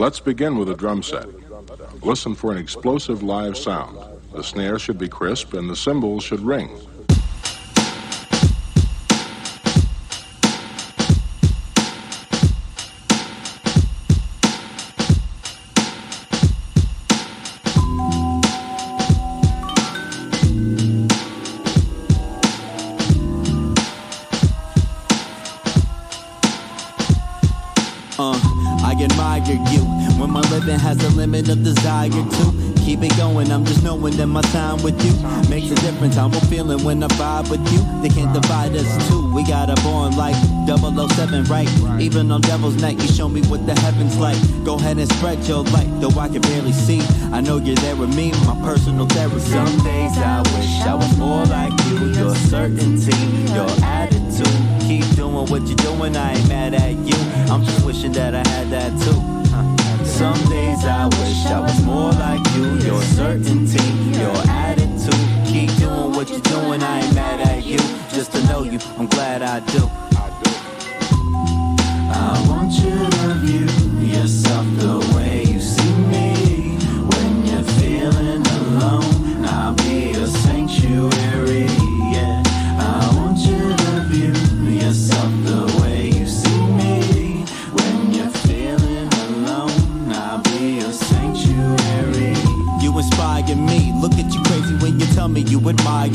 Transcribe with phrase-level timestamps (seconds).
[0.00, 1.26] Let's begin with a drum set.
[2.02, 3.98] Listen for an explosive live sound.
[4.32, 6.70] The snare should be crisp and the cymbals should ring.
[36.20, 37.80] I'm a feeling when I vibe with you.
[38.02, 39.32] They can't divide us two.
[39.34, 40.34] We got a bond like
[40.66, 41.66] 007, right?
[41.98, 44.36] Even on Devil's Night, you show me what the heavens like.
[44.62, 47.00] Go ahead and spread your light, though I can barely see.
[47.32, 49.40] I know you're there with me, my personal therapy.
[49.40, 52.12] Some days I wish I was more like you.
[52.12, 53.16] Your certainty,
[53.54, 54.46] your attitude.
[54.82, 57.16] Keep doing what you're doing, I ain't mad at you.
[57.50, 60.04] I'm just wishing that I had that too.
[60.04, 62.78] Some days I wish I was more like you.
[62.86, 63.82] Your certainty,
[64.18, 65.39] your attitude.
[65.60, 67.76] Keep doing what you're doing, I ain't mad at you.
[68.16, 69.90] Just to know you, I'm glad I do.
[72.12, 73.66] I want you to view
[74.06, 75.19] yourself the way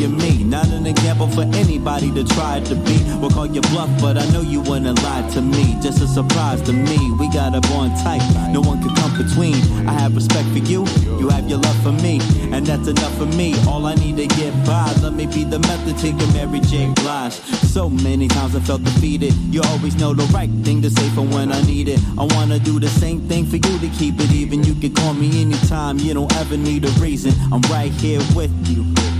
[0.03, 0.43] me.
[0.43, 3.01] Not an example for anybody to try to be.
[3.19, 5.77] We'll call you bluff, but I know you wouldn't lie to me.
[5.81, 6.97] Just a surprise to me.
[7.19, 8.21] We got a bond tight.
[8.51, 9.55] No one can come between.
[9.87, 10.85] I have respect for you.
[11.19, 12.19] You have your love for me.
[12.51, 13.55] And that's enough for me.
[13.67, 14.91] All I need to get by.
[15.01, 16.91] Let me be the method to get Mary J.
[16.95, 17.33] Blige.
[17.33, 19.33] So many times I felt defeated.
[19.53, 21.99] You always know the right thing to say for when I need it.
[22.17, 24.63] I wanna do the same thing for you to keep it even.
[24.63, 25.97] You can call me anytime.
[25.99, 27.33] You don't ever need a reason.
[27.51, 29.14] I'm right here with you.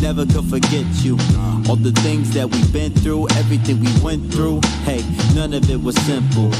[0.00, 1.18] Never could forget you.
[1.68, 4.60] All the things that we've been through, everything we went through.
[4.84, 5.02] Hey,
[5.34, 6.50] none of it was simple.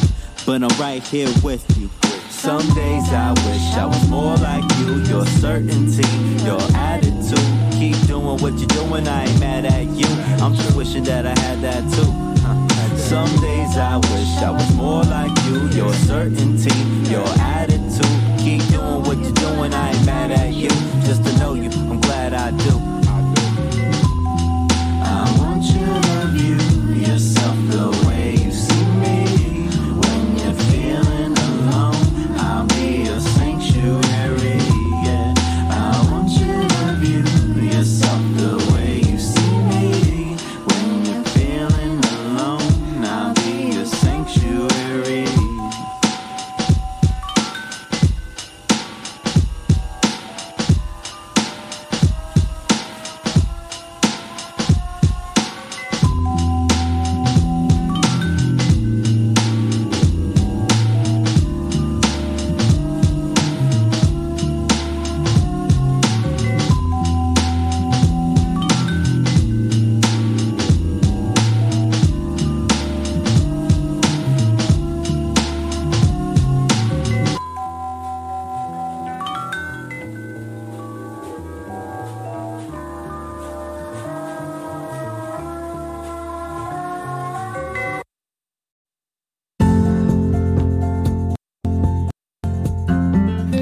[0.45, 1.89] But I'm right here with you.
[2.29, 4.97] Some days I wish I was more like you.
[5.05, 6.07] Your certainty,
[6.45, 7.39] your attitude.
[7.73, 10.09] Keep doing what you're doing, I ain't mad at you.
[10.43, 12.99] I'm just wishing that I had that too.
[12.99, 15.69] Some days I wish I was more like you.
[15.71, 16.75] Your certainty,
[17.11, 18.05] your attitude.
[18.39, 20.71] Keep doing what you're doing, I ain't mad at you.
[21.07, 22.98] Just to know you, I'm glad I do.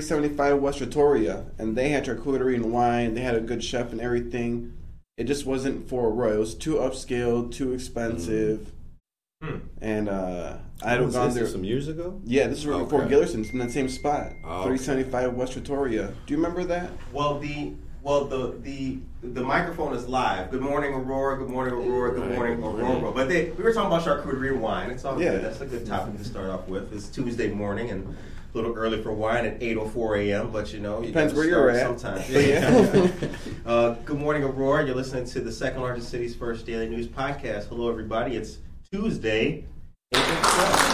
[0.00, 3.14] 375 West Victoria, and they had charcuterie and wine.
[3.14, 4.76] They had a good chef and everything.
[5.16, 6.34] It just wasn't for Roy.
[6.34, 8.72] It was too upscale, too expensive.
[9.42, 9.56] Hmm.
[9.80, 11.46] And uh, I had Was gone there.
[11.46, 12.20] some years ago.
[12.24, 12.82] yeah, this is okay.
[12.84, 13.10] before Okay.
[13.14, 16.12] Gillerson's in that same spot, Oh, 375 West Victoria.
[16.26, 16.90] Do you remember that?
[17.12, 17.72] Well, the
[18.02, 20.50] Well, the the the microphone is live.
[20.50, 21.38] Good morning, Aurora.
[21.38, 22.12] Good morning, Aurora.
[22.12, 23.12] Good morning, Aurora.
[23.12, 24.90] But they, we were talking about charcuterie and wine.
[24.90, 25.32] It's all Yeah.
[25.32, 25.44] good.
[25.44, 26.92] That's a good topic to start off with.
[26.92, 28.14] It's Tuesday morning and
[28.56, 30.50] a little early for wine at 8:04 a.m.
[30.50, 32.00] But you know, you Depends where you're at.
[32.00, 32.28] Sometimes.
[32.46, 33.28] Yeah.
[33.66, 34.86] uh, good morning, Aurora.
[34.86, 37.68] You're listening to the second largest city's first daily news podcast.
[37.68, 38.36] Hello, everybody.
[38.36, 38.58] It's
[38.90, 39.64] Tuesday.
[40.14, 40.86] April 12th.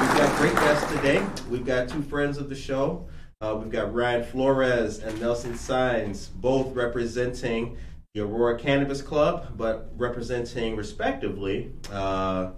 [0.00, 1.26] We've got great guests today.
[1.48, 3.08] We've got two friends of the show.
[3.40, 7.78] Uh, we've got Ryan Flores and Nelson Signs, both representing
[8.18, 12.50] the Aurora Cannabis Club, but representing respectively uh,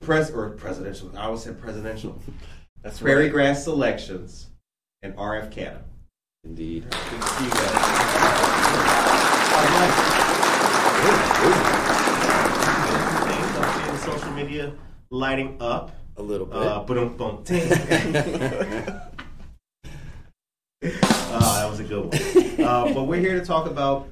[0.00, 1.12] pres or presidential.
[1.16, 2.20] I always said presidential.
[2.82, 3.32] That's Prairie right.
[3.32, 4.48] Grass Selections
[5.02, 5.82] and RF Canna.
[6.44, 6.82] Indeed.
[6.82, 7.70] Good to see you guys.
[13.88, 14.72] I'm social media
[15.10, 15.92] lighting up.
[16.18, 16.56] A little bit.
[16.66, 17.60] Uh, boom, boom, ting.
[20.82, 22.66] Oh, that was a good one.
[22.66, 24.08] Uh, but we're here to talk about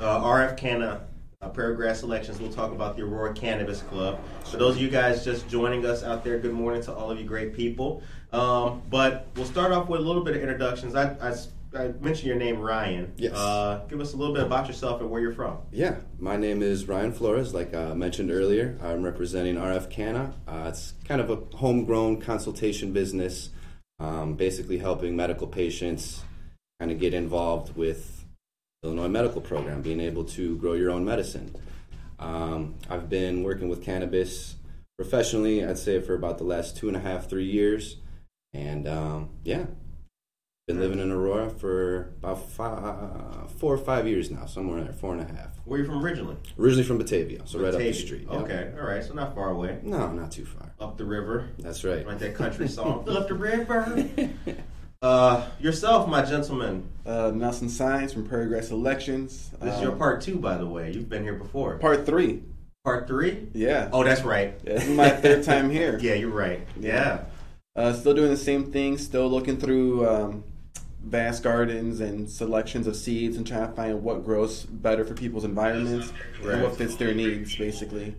[0.00, 1.02] uh, RF Canna,
[1.40, 2.40] uh, Prairie Grass Selections.
[2.40, 4.18] We'll talk about the Aurora Cannabis Club.
[4.44, 7.18] For those of you guys just joining us out there, good morning to all of
[7.18, 8.02] you great people.
[8.32, 10.94] Um, but we'll start off with a little bit of introductions.
[10.94, 11.34] I, I,
[11.78, 13.12] I mentioned your name, Ryan.
[13.16, 13.34] Yes.
[13.34, 15.58] Uh, give us a little bit about yourself and where you're from.
[15.70, 17.54] yeah, my name is Ryan Flores.
[17.54, 20.34] Like I mentioned earlier, I'm representing RF Canna.
[20.46, 23.50] Uh, it's kind of a homegrown consultation business,
[23.98, 26.22] um, basically helping medical patients
[26.80, 28.17] kind of get involved with
[28.84, 31.54] Illinois medical program, being able to grow your own medicine.
[32.20, 34.54] Um, I've been working with cannabis
[34.96, 37.96] professionally, I'd say, for about the last two and a half, three years.
[38.52, 39.66] And um, yeah,
[40.68, 44.92] been living in Aurora for about five, four or five years now, somewhere in there,
[44.92, 45.58] four and a half.
[45.64, 46.36] Where are you from originally?
[46.58, 48.28] Originally from Batavia, so right up the street.
[48.30, 48.42] yep.
[48.42, 49.80] Okay, all right, so not far away.
[49.82, 50.72] No, not too far.
[50.78, 51.48] Up the river.
[51.58, 52.06] That's right.
[52.06, 53.08] Like that country song.
[53.08, 54.08] Up the river.
[55.02, 56.88] Uh, yourself, my gentleman.
[57.06, 59.50] Uh, Nelson Science from Prairie Grass Selections.
[59.60, 60.90] This is Um, your part two, by the way.
[60.92, 61.78] You've been here before.
[61.78, 62.42] Part three.
[62.84, 63.48] Part three?
[63.54, 63.90] Yeah.
[63.92, 64.58] Oh, that's right.
[64.64, 65.98] This is my third time here.
[66.02, 66.66] Yeah, you're right.
[66.80, 67.24] Yeah.
[67.76, 68.98] Uh, still doing the same thing.
[68.98, 70.44] Still looking through um,
[71.04, 75.44] vast gardens and selections of seeds and trying to find what grows better for people's
[75.44, 76.12] environments
[76.42, 76.54] Right.
[76.54, 78.16] and what fits their needs, basically.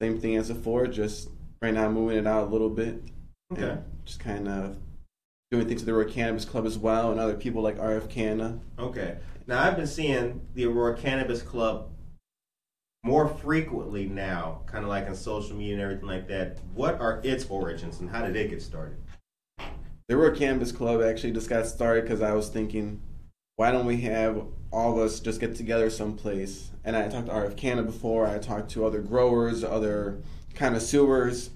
[0.00, 0.88] Same thing as before.
[0.88, 1.28] Just
[1.60, 3.00] right now, moving it out a little bit.
[3.52, 3.78] Okay.
[4.04, 4.76] Just kind of
[5.52, 8.58] doing things with the Aurora Cannabis Club as well, and other people like RF Canna.
[8.78, 9.18] Okay.
[9.46, 11.90] Now I've been seeing the Aurora Cannabis Club
[13.04, 16.58] more frequently now, kind of like on social media and everything like that.
[16.74, 18.96] What are its origins and how did it get started?
[20.08, 23.02] The Aurora Cannabis Club actually just got started because I was thinking,
[23.56, 26.70] why don't we have all of us just get together someplace?
[26.82, 28.26] And I talked to RF Canna before.
[28.26, 30.22] I talked to other growers, other
[30.54, 31.50] kind of connoisseurs,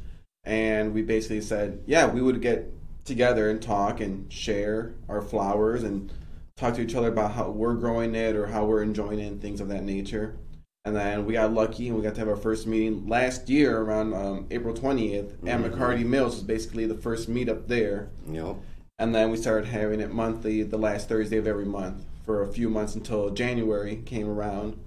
[0.44, 2.70] and we basically said, yeah, we would get
[3.06, 6.12] together and talk and share our flowers and
[6.56, 9.40] talk to each other about how we're growing it or how we're enjoying it and
[9.40, 10.36] things of that nature.
[10.84, 13.78] And then we got lucky and we got to have our first meeting last year
[13.78, 16.36] around um, April 20th at McCarty Mills.
[16.36, 18.08] was basically the first meetup there.
[18.30, 18.56] Yep.
[18.98, 22.48] And then we started having it monthly, the last Thursday of every month, for a
[22.48, 24.78] few months until January came around.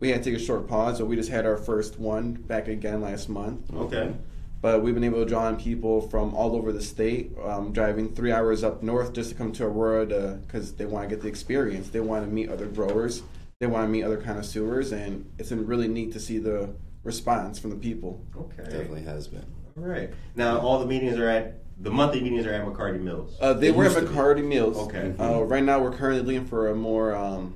[0.00, 2.68] We had to take a short pause, so we just had our first one back
[2.68, 3.74] again last month.
[3.74, 4.14] Okay.
[4.60, 8.12] But we've been able to draw in people from all over the state, um, driving
[8.14, 10.04] three hours up north just to come to Aurora
[10.44, 11.90] because they want to get the experience.
[11.90, 13.22] They want to meet other growers,
[13.60, 16.38] they want to meet other kind of connoisseurs, and it's been really neat to see
[16.38, 16.70] the
[17.04, 18.20] response from the people.
[18.36, 18.64] Okay.
[18.64, 19.44] Definitely has been.
[19.76, 20.10] All right.
[20.34, 23.36] Now all the meetings are at the monthly meetings are at McCarty Mills.
[23.40, 24.12] Uh, they It were at used to be.
[24.18, 24.76] McCarty Mills.
[24.76, 25.14] Okay.
[25.16, 27.54] Uh, right now, we're currently looking for a more um,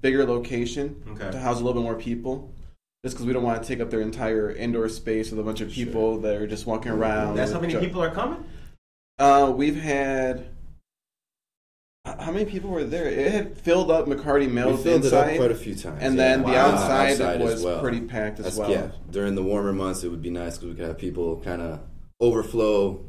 [0.00, 1.30] bigger location Okay.
[1.30, 2.50] to house a little bit more people.
[3.04, 5.60] Just because we don't want to take up their entire indoor space with a bunch
[5.60, 7.36] of people that are just walking around.
[7.36, 8.44] That's how many people are coming?
[9.18, 10.48] Uh, we've had.
[12.04, 13.06] How many people were there?
[13.06, 15.98] It had filled up McCarty We Mills filled it up quite a few times.
[16.02, 16.22] and yeah.
[16.36, 17.80] then the outside, Outside was well.
[17.80, 18.70] pretty packed as That's- well.
[18.70, 21.60] Yeah, during the warmer months, it would be nice because we could have people kind
[21.60, 21.80] of
[22.20, 23.04] overflow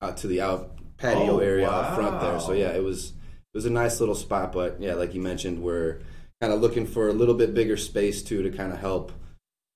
[0.00, 2.40] out to the out patio Oh, area out front there.
[2.40, 4.52] So yeah, it was it was a nice little spot.
[4.52, 5.98] But yeah, like you mentioned, we're
[6.42, 9.12] kind of looking for a little bit bigger space too to kind of help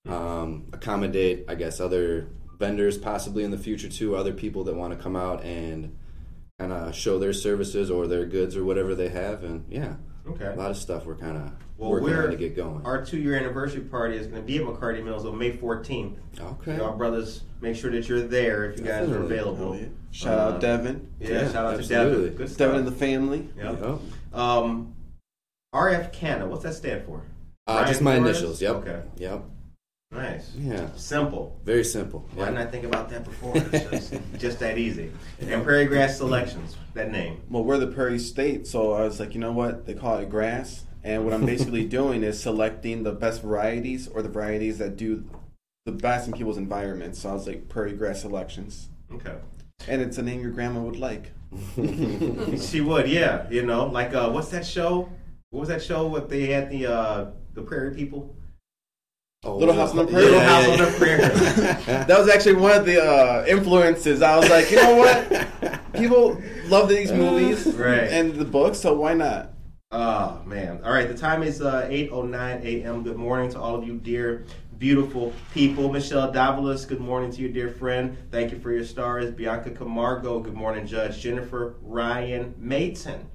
[0.08, 2.26] um, accommodate, I guess, other
[2.58, 5.96] vendors possibly in the future too, other people that want to come out and
[6.58, 9.44] kind of show their services or their goods or whatever they have.
[9.44, 9.94] And yeah,
[10.28, 10.46] Okay.
[10.46, 12.84] a lot of stuff we're kind of Well, working we're on to get going.
[12.84, 16.16] Our two year anniversary party is going to be at McCarty Mills on May 14th.
[16.40, 16.78] okay.
[16.78, 19.76] Y'all brothers, make sure that you're there if you guys are available.
[19.76, 19.86] Yeah.
[20.10, 21.12] Shout out Devin.
[21.20, 21.86] Yeah, Yeah, shout out absolutely.
[22.16, 22.36] to Devin.
[22.38, 22.58] Good stuff.
[22.58, 23.48] Devin and the family.
[23.56, 23.80] Yep.
[23.80, 24.36] Yep.
[24.36, 24.95] Um,
[25.76, 27.22] RF Canna, what's that stand for?
[27.66, 28.38] Uh, just my Flores?
[28.38, 28.62] initials.
[28.62, 28.74] Yep.
[28.76, 29.02] Okay.
[29.18, 29.44] Yep.
[30.12, 30.52] Nice.
[30.56, 31.60] Yeah, Simple.
[31.64, 32.26] very simple.
[32.34, 32.50] Why Yeah.
[32.52, 33.52] didn't I think about that before?
[33.72, 35.10] It's just, just that easy.
[35.40, 37.42] And Prairie Grass Selections, that name.
[37.50, 39.84] Well, we're the Prairie State, so I was like, you know what?
[39.84, 44.22] They call it grass, and what I'm basically doing is selecting the best varieties or
[44.22, 45.24] the varieties that do
[45.86, 47.18] the best in people's environments.
[47.20, 49.34] So I was like, Prairie Grass Selections, Okay.
[49.88, 51.32] and it's a name your grandma would like.
[52.60, 53.46] She would, yeah.
[53.50, 55.08] You know, like uh, what's that show?
[55.50, 56.06] What was that show?
[56.06, 58.36] What they had the uh, the Prairie people?
[59.44, 60.24] Oh, Little House on the Prairie.
[60.24, 62.04] Little Yeah, House yeah, on the Prairie.
[62.06, 64.22] That was actually one of the uh, influences.
[64.22, 65.92] I was like, you know what?
[65.92, 68.08] People love these movies Right.
[68.10, 69.52] and the books, so why not?
[69.92, 70.80] Oh man!
[70.84, 73.04] All right, the time is uh, 8:09 a.m.
[73.04, 74.44] Good morning to all of you, dear,
[74.78, 75.92] beautiful people.
[75.92, 78.16] Michelle Davalos, good morning to you, dear friend.
[78.32, 79.30] Thank you for your stars.
[79.30, 83.30] Bianca Camargo, good morning, Judge Jennifer Ryan Mayton.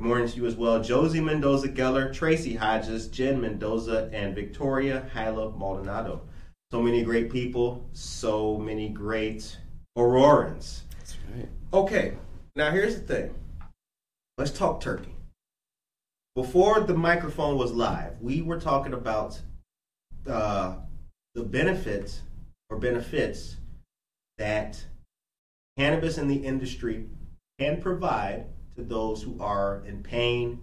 [0.00, 5.06] Good morning to you as well, Josie Mendoza Geller, Tracy Hodges, Jen Mendoza, and Victoria
[5.12, 6.22] Hyla Maldonado.
[6.72, 9.58] So many great people, so many great
[9.98, 10.84] Aurorans.
[10.96, 11.48] That's right.
[11.74, 12.14] Okay,
[12.56, 13.34] now here's the thing.
[14.38, 15.14] Let's talk turkey.
[16.34, 19.38] Before the microphone was live, we were talking about
[20.26, 20.76] uh,
[21.34, 22.22] the benefits
[22.70, 23.58] or benefits
[24.38, 24.82] that
[25.76, 27.04] cannabis in the industry
[27.58, 28.46] can provide
[28.80, 30.60] to those who are in pain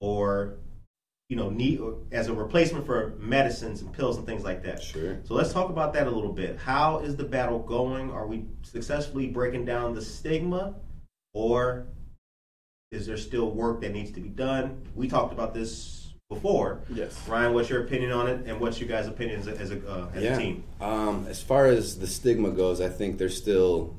[0.00, 0.58] or
[1.28, 4.82] you know need or as a replacement for medicines and pills and things like that.
[4.82, 5.18] Sure.
[5.24, 6.58] So let's talk about that a little bit.
[6.58, 8.10] How is the battle going?
[8.10, 10.74] Are we successfully breaking down the stigma
[11.34, 11.86] or
[12.90, 14.82] is there still work that needs to be done?
[14.94, 16.80] We talked about this before.
[16.92, 17.16] Yes.
[17.28, 20.24] Ryan, what's your opinion on it, and what's your guys' opinions as a uh, as
[20.24, 20.64] a team?
[20.80, 23.94] Um, as far as the stigma goes, I think there's still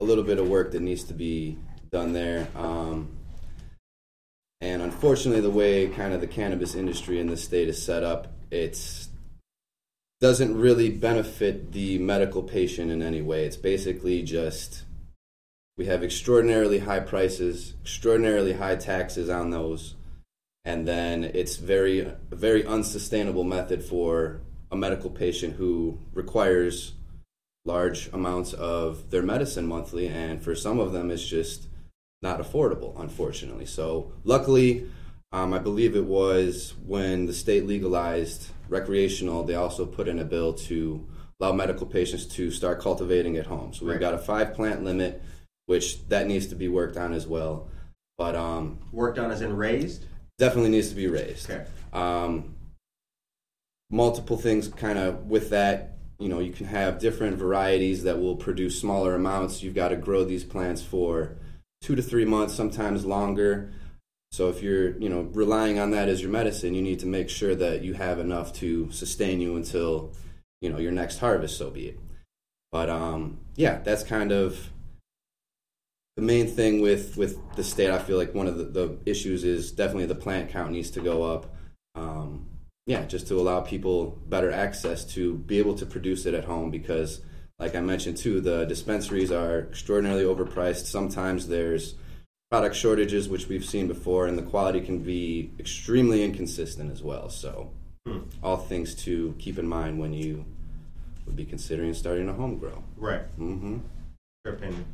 [0.00, 1.58] a little bit of work that needs to be
[1.90, 2.48] done there.
[2.54, 3.08] Um,
[4.60, 8.32] and unfortunately, the way kind of the cannabis industry in the state is set up,
[8.50, 9.06] it
[10.20, 13.44] doesn't really benefit the medical patient in any way.
[13.44, 14.82] It's basically just
[15.76, 19.94] we have extraordinarily high prices, extraordinarily high taxes on those,
[20.64, 24.40] and then it's very a very unsustainable method for
[24.72, 26.94] a medical patient who requires
[27.64, 31.67] large amounts of their medicine monthly, and for some of them, it's just
[32.22, 33.66] not affordable, unfortunately.
[33.66, 34.88] So, luckily,
[35.32, 40.24] um, I believe it was when the state legalized recreational, they also put in a
[40.24, 41.06] bill to
[41.40, 43.72] allow medical patients to start cultivating at home.
[43.72, 44.00] So, we've Right.
[44.00, 45.22] got a five plant limit,
[45.66, 47.68] which that needs to be worked on as well.
[48.16, 50.04] But um, Worked on as in raised.
[50.38, 51.64] definitely needs to be raised Okay.
[51.92, 52.54] um,
[53.90, 58.36] multiple things kind of with that you know you can have different varieties that will
[58.36, 61.32] produce smaller amounts you've got to grow these plants for
[61.80, 63.72] two to three months sometimes longer.
[64.30, 67.28] So if you're you know relying on that as your medicine you need to make
[67.28, 70.12] sure that you have enough to sustain you until
[70.60, 72.00] you know your next harvest so be it.
[72.70, 74.70] But um yeah that's kind of
[76.16, 77.90] the main thing with with the state.
[77.90, 81.00] I feel like one of the, the issues is definitely the plant count needs to
[81.00, 81.54] go up.
[81.94, 82.48] Um,
[82.88, 86.70] yeah just to allow people better access to be able to produce it at home
[86.70, 87.20] because
[87.58, 91.94] like i mentioned too the dispensaries are extraordinarily overpriced sometimes there's
[92.50, 97.28] product shortages which we've seen before and the quality can be extremely inconsistent as well
[97.28, 97.70] so
[98.06, 98.20] Hmm.
[98.42, 100.46] all things to keep in mind when you
[101.26, 103.22] would be considering starting a home grow Right.
[103.38, 103.78] mm-hmm.
[104.46, 104.86] Your opinion.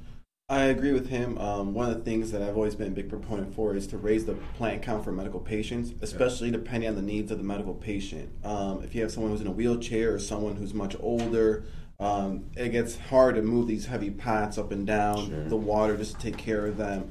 [0.48, 1.38] I agree with him.
[1.38, 3.98] Um, one of the things that I've always been a big proponent for is to
[3.98, 7.72] raise the plant count for medical patients, especially depending on the needs of the medical
[7.74, 8.30] patient.
[8.44, 11.64] Um, if you have someone who's in a wheelchair or someone who's much older,
[12.04, 15.44] um, it gets hard to move these heavy pots up and down, Sure.
[15.48, 17.10] the water just to take care of them.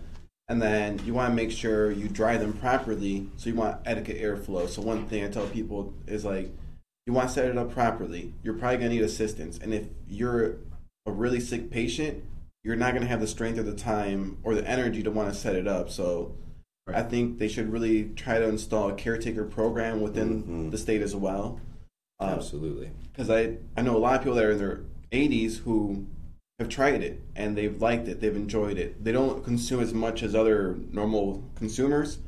[0.49, 4.21] And then you want to make sure you dry them properly, so you want adequate
[4.21, 4.67] airflow.
[4.69, 6.51] So one thing I tell people is like,
[7.07, 8.33] you want to set it up properly.
[8.43, 10.57] You're probably gonna need assistance, and if you're
[11.05, 12.23] a really sick patient,
[12.63, 15.27] you're not going to have the strength or the time or the energy to want
[15.27, 15.89] to set it up.
[15.89, 16.33] So
[16.87, 16.97] Right.
[16.97, 20.71] I think they should really try to install a caretaker program within Mhm.
[20.71, 21.59] the state as well.
[22.29, 26.07] Absolutely Because I, I know a lot of people that are in their 80s who
[26.59, 29.03] have tried it and they've liked it, they've enjoyed it.
[29.03, 32.19] They don't consume as much as other normal consumers,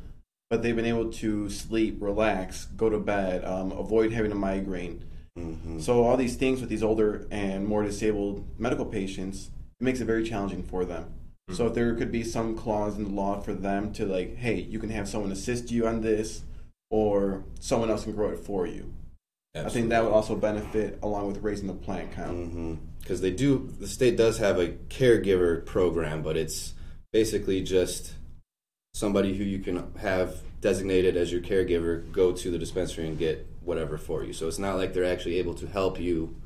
[0.50, 5.04] but they've been able to sleep, relax, go to bed, um, avoid having a migraine.
[5.38, 5.80] mm-hmm.
[5.80, 10.06] So all these things with these older and more disabled medical patients, it makes it
[10.06, 11.14] very challenging for them.
[11.52, 14.56] So if there could be some clause in the law for them to like, hey,
[14.56, 16.44] you can have someone assist you on this,
[16.90, 18.94] or someone else can grow it for you.
[19.56, 22.38] I think that would also benefit along with raising the plant count.
[22.38, 22.74] Mm-hmm.
[23.00, 26.74] because they do the state does have a caregiver program but it's
[27.14, 28.14] basically just
[28.94, 33.46] somebody who you can have designated as your caregiver go to the dispensary and get
[33.62, 34.32] whatever for you.
[34.32, 36.42] So it's not like they're actually able to help you,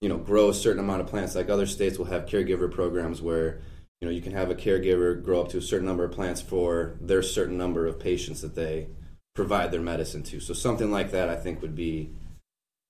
[0.00, 1.34] you know, grow a certain amount of plants.
[1.34, 3.60] Like other states will have caregiver programs where,
[4.00, 6.40] you know, you can have a caregiver grow up to a certain number of plants
[6.40, 8.88] for their certain number of patients that they
[9.34, 10.40] provide their medicine to.
[10.40, 12.10] So something like that, I think, would be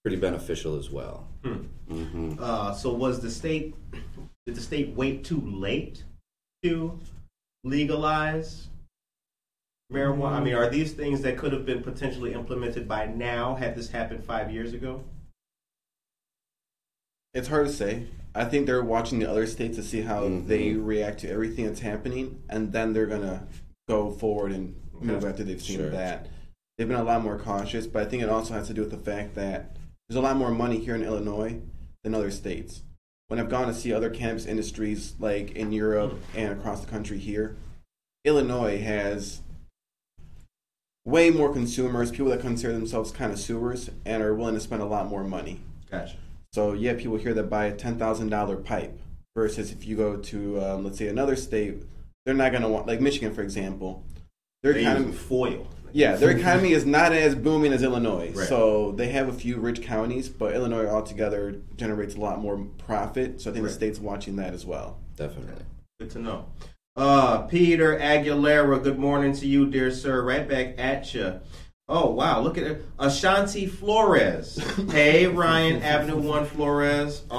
[0.06, 1.26] pretty beneficial as well.
[1.42, 3.74] hmm Uh, so was the state
[4.46, 6.04] did the state wait too late
[6.62, 6.96] to
[7.64, 8.68] legalize
[9.92, 10.34] marijuana?
[10.34, 13.90] I mean, are these things that could have been potentially implemented by now had this
[13.90, 15.02] happened five years ago?
[17.34, 18.06] It's hard to say.
[18.32, 20.46] I think they're watching the other states to see how Mhm.
[20.46, 23.48] they react to everything that's happening, and then they're gonna
[23.88, 25.28] go forward and move Okay.
[25.30, 25.90] after they've seen Sure.
[25.90, 26.28] that.
[26.78, 28.92] They've been a lot more cautious, but I think it also has to do with
[28.92, 29.76] the fact that
[30.08, 31.60] there's a lot more money here in Illinois
[32.04, 32.82] than other states.
[33.28, 37.18] When I've gone to see other cannabis industries, like in Europe and across the country
[37.18, 37.56] here,
[38.24, 39.40] Illinois has
[41.04, 45.08] way more consumers, people that consider themselves connoisseurs, and are willing to spend a lot
[45.08, 45.60] more money.
[45.90, 46.16] Gotcha.
[46.52, 48.98] So you have people here that buy a ten thousand dollar pipe
[49.34, 51.82] versus if you go to um, let's say another state,
[52.24, 54.04] they're not going to want like Michigan for example.
[54.62, 55.66] Their They economy, use foil.
[55.96, 58.30] Yeah, their economy is not as booming as Illinois.
[58.34, 58.46] Right.
[58.46, 63.40] So they have a few rich counties, but Illinois altogether generates a lot more profit.
[63.40, 63.70] So I think Right.
[63.70, 64.98] the state's watching that as well.
[65.16, 65.64] Definitely.
[65.98, 66.46] Good to know.
[66.96, 70.22] Uh, Peter Aguilera, good morning to you, dear sir.
[70.22, 71.40] Right back at you.
[71.88, 72.84] Oh wow, look at it.
[72.98, 74.58] Ashanti Flores.
[74.90, 77.22] Hey, Ryan Avenue One Flores.
[77.30, 77.36] Oh,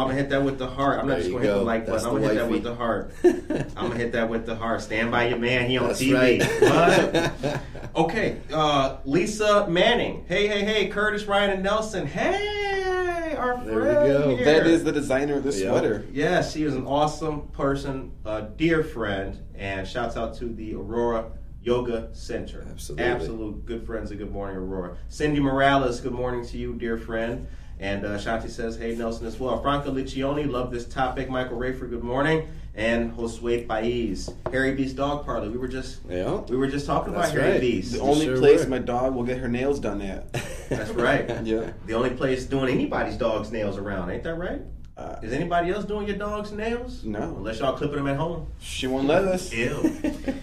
[0.00, 1.00] I'm gonna hit that with the heart.
[1.00, 2.16] I'm not There just gonna hit the like That's button.
[2.16, 3.12] I'm gonna hit that with the heart.
[3.76, 4.80] I'm gonna hit that with the heart.
[4.80, 5.68] Stand by your man.
[5.68, 6.14] He on That's TV.
[6.40, 7.42] right.
[7.42, 7.60] What?
[7.96, 10.24] Okay, uh, Lisa Manning.
[10.28, 12.06] Hey, hey, hey, Curtis, Ryan, and Nelson.
[12.06, 14.36] Hey, our friend There we go.
[14.36, 14.44] here.
[14.44, 15.70] That is the designer of this Yeah.
[15.70, 16.06] sweater.
[16.12, 21.32] Yeah, she is an awesome person, a dear friend, and shouts out to the Aurora
[21.62, 22.66] Yoga Center.
[22.70, 23.04] Absolutely.
[23.04, 24.96] Absolute good friends and good morning, Aurora.
[25.08, 27.46] Cindy Morales, good morning to you, dear friend.
[27.78, 29.60] And uh, Shanti says, hey, Nelson as well.
[29.62, 31.30] Franco Liccioni, love this topic.
[31.30, 32.48] Michael Rayford, good morning.
[32.74, 35.50] And Josue Pais, Harry B's Dog Parlor.
[35.50, 36.36] We were just Yeah.
[36.48, 37.60] we were just talking That's about Harry right.
[37.60, 37.92] B's.
[37.92, 38.70] The You only sure place were.
[38.70, 40.32] my dog will get her nails done at.
[40.68, 41.28] That's right.
[41.44, 41.72] yeah.
[41.86, 44.60] The only place doing anybody's dog's nails around, ain't that right?
[44.96, 47.02] Uh, Is anybody else doing your dog's nails?
[47.04, 47.34] No.
[47.38, 48.46] Unless y'all clipping them at home.
[48.60, 49.52] she won't let us.
[49.52, 49.96] Ew.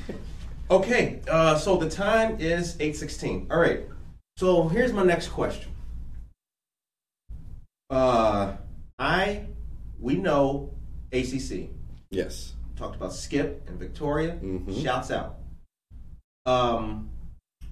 [0.69, 3.51] okay, uh, so the time is 8.16.
[3.51, 3.81] All right,
[4.37, 5.71] so here's my next question.
[7.89, 8.55] Uh,
[8.99, 9.45] I,
[9.99, 10.71] we know
[11.11, 11.69] ACC.
[12.09, 12.53] Yes.
[12.75, 14.37] Talked about Skip and Victoria.
[14.41, 14.83] Mhm.
[14.83, 15.37] Shouts out.
[16.45, 17.09] Um,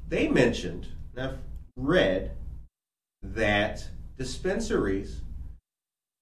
[0.08, 1.38] they mentioned, and I've
[1.76, 2.32] read,
[3.22, 5.22] that dispensaries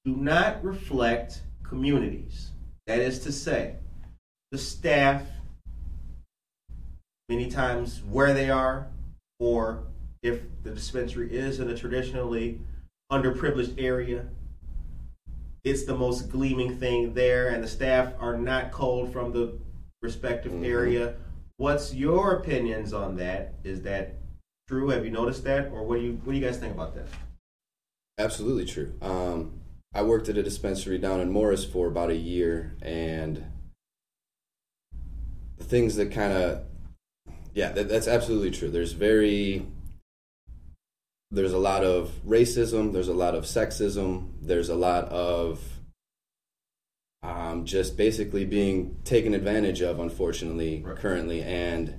[0.05, 2.51] do not reflect communities.
[2.87, 3.75] That is to say,
[4.51, 5.23] the staff,
[7.29, 8.87] many times where they are,
[9.39, 9.83] or
[10.21, 12.59] if the dispensary is in a traditionally
[13.11, 14.25] underprivileged area,
[15.63, 19.57] it's the most gleaming thing there, and the staff are not cold from the
[20.01, 20.65] respective Mhm.
[20.65, 21.15] area.
[21.57, 23.53] What's your opinions on that?
[23.63, 24.15] Is that
[24.67, 24.89] true?
[24.89, 27.07] Have you noticed that, or what do you what do you guys think about that?
[28.17, 28.93] Absolutely true.
[29.01, 29.61] Um,
[29.93, 33.45] I worked at a dispensary down in Morris for about a year, and
[35.57, 36.65] the things that kind of,
[37.53, 38.69] yeah, that, that's absolutely true.
[38.69, 39.65] There's very,
[41.31, 42.93] there's a lot of racism.
[42.93, 44.29] There's a lot of sexism.
[44.41, 45.61] There's a lot of
[47.21, 50.97] um, just basically being taken advantage of, unfortunately, Right.
[50.97, 51.41] currently.
[51.41, 51.95] And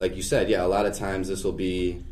[0.00, 2.02] like you said, yeah, a lot of times this will be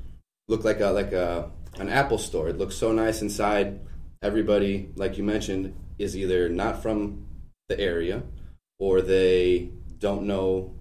[0.49, 2.49] look like a like a an Apple store.
[2.49, 3.81] It looks so nice inside.
[4.23, 7.27] Everybody, like you mentioned, is either not from
[7.69, 8.23] the area
[8.79, 10.75] or they don't know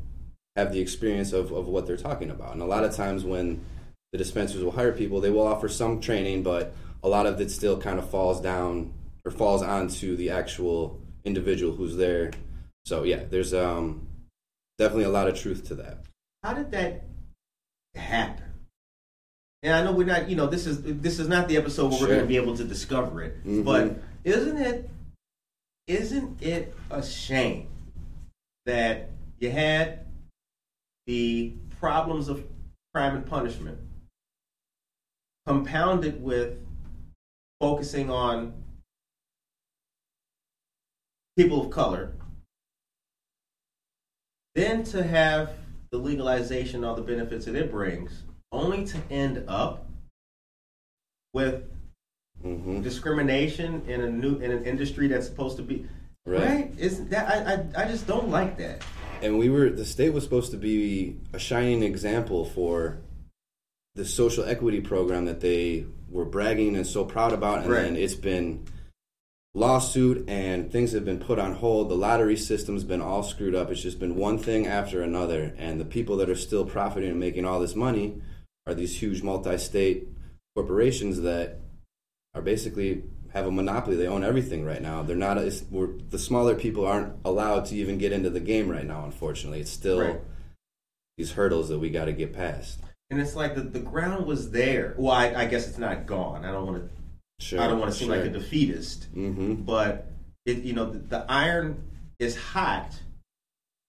[0.56, 2.54] have the experience of, of what they're talking about.
[2.54, 3.64] And a lot of times when
[4.12, 7.50] the dispensers will hire people, they will offer some training, but a lot of it
[7.50, 8.94] still kind of falls down
[9.26, 12.32] or falls onto the actual individual who's there.
[12.86, 14.08] So yeah, there's um
[14.78, 16.06] definitely a lot of truth to that.
[16.44, 17.06] How did that
[17.96, 18.44] happen?
[19.64, 22.02] And I know we're not, you know, this is this is not the episode where
[22.02, 23.44] we're going to be able to discover it.
[23.46, 23.64] Mhm.
[23.64, 24.90] But isn't it
[25.88, 27.70] isn't it a shame
[28.66, 30.03] that you had
[31.08, 32.44] the problems of
[32.94, 33.78] crime and punishment
[35.46, 36.58] compounded with
[37.60, 38.54] focusing on
[41.38, 42.14] people of color
[44.56, 45.54] then to have
[45.92, 49.88] the legalization, all the benefits that it brings, only to end up
[51.34, 51.64] with
[52.42, 55.86] hmm discrimination in a new in an industry that's supposed to be
[56.26, 56.72] Right.
[56.78, 58.82] Isn't that I, I I just don't like that.
[59.24, 63.00] And we were the state was supposed to be a shining example for
[63.96, 67.84] the social equity program that they were bragging and so proud about, and Right.
[67.84, 68.66] then it's been
[69.56, 71.90] lawsuit and things have been put on hold.
[71.90, 73.70] The lottery system's been all screwed up.
[73.72, 77.20] It's just been one thing after another, and the people that are still profiting and
[77.20, 78.20] making all this money
[78.66, 80.08] are these huge multi-state
[80.56, 81.60] corporations that
[82.34, 83.96] are basically have a monopoly.
[83.96, 85.02] They own everything right now.
[85.04, 85.36] They're not.
[85.38, 89.04] The smaller people aren't allowed to even get into the game right now.
[89.06, 90.22] Unfortunately, it's still Right.
[91.18, 92.80] these hurdles that we got to get past.
[93.10, 94.96] And it's like the, the ground was there.
[94.98, 96.46] Well, I, I guess it's not gone.
[96.46, 96.90] I don't want to.
[97.44, 98.16] Sure, I don't want to seem sure.
[98.18, 100.08] like a defeatist, hmm but
[100.46, 101.84] it, you know, the, the iron
[102.20, 102.92] is hot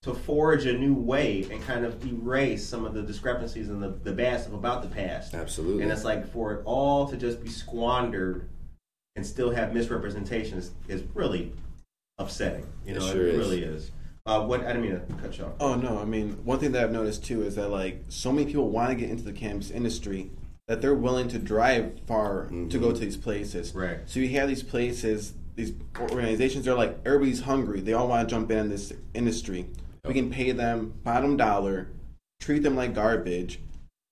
[0.01, 3.89] to forge a new way and kind of erase some of the discrepancies and the,
[3.89, 5.33] the bad stuff about the past.
[5.33, 5.83] Absolutely.
[5.83, 8.49] And it's like for it all to just be squandered
[9.15, 11.51] and still have misrepresentations is, is really
[12.17, 12.65] upsetting.
[12.85, 13.37] You It know, sure it is.
[13.37, 13.91] really is.
[14.25, 15.53] Uh, what I didn't mean to cut you off.
[15.59, 18.47] Oh no, I mean one thing that I've noticed too is that like so many
[18.47, 20.31] people want to get into the cannabis industry
[20.67, 23.75] that they're willing to drive far to go to these places.
[23.75, 23.99] Right.
[24.07, 26.65] So you have these places, these organizations.
[26.65, 27.81] They're like everybody's hungry.
[27.81, 29.67] They all want to jump in this industry.
[30.07, 31.89] We can pay them bottom dollar,
[32.39, 33.59] treat them like garbage,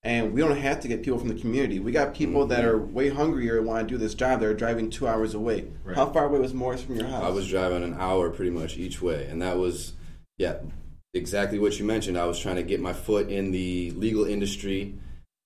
[0.03, 1.79] and we don't have to get people from the community.
[1.79, 2.67] We got people that mm-hmm.
[2.67, 4.41] are way hungrier and want to do this job.
[4.41, 5.67] They're driving two hours away.
[5.83, 5.95] Right.
[5.95, 7.23] How far away was Morris from your house?
[7.23, 9.93] I was driving an hour pretty much each way, and that was,
[10.37, 10.57] yeah,
[11.13, 12.17] exactly what you mentioned.
[12.17, 14.95] I was trying to get my foot in the legal industry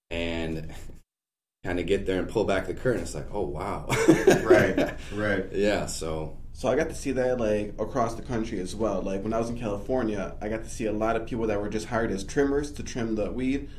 [0.10, 0.74] and
[1.64, 3.02] kind of get there and pull back the curtain.
[3.04, 3.86] It's like, oh wow,
[4.44, 5.46] right, right.
[5.52, 5.86] yeah.
[5.86, 9.04] So So I got to see that like across the country as well.
[9.04, 11.62] Like when I was in California, I got to see a lot of people that
[11.62, 13.70] were just hired as trimmers to trim the weed.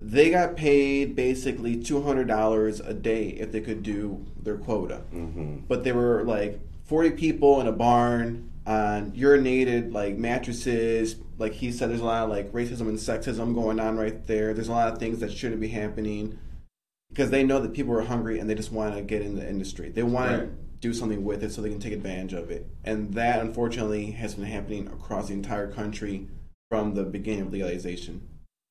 [0.00, 5.02] They got paid basically two hundred dollars a day if they could do their quota.
[5.12, 5.62] mhm.
[5.66, 11.16] But there were like forty people in a barn on urinated like mattresses.
[11.36, 14.54] Like he said, there's a lot of like racism and sexism going on right there.
[14.54, 16.38] There's a lot of things that shouldn't be happening
[17.08, 19.48] because they know that people are hungry and they just want to get in the
[19.48, 19.88] industry.
[19.88, 20.48] They want to
[20.80, 22.66] do something with it so they can take advantage of it.
[22.84, 26.28] And that unfortunately has been happening across the entire country
[26.70, 28.20] from the beginning of legalization,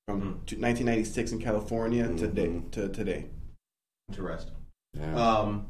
[0.08, 0.62] from Mhm.
[0.62, 2.48] 1996 in California to today.
[2.48, 2.72] Mhm.
[2.72, 3.26] To today.
[4.10, 4.54] Interesting.
[4.94, 5.16] yeah.
[5.16, 5.68] Um,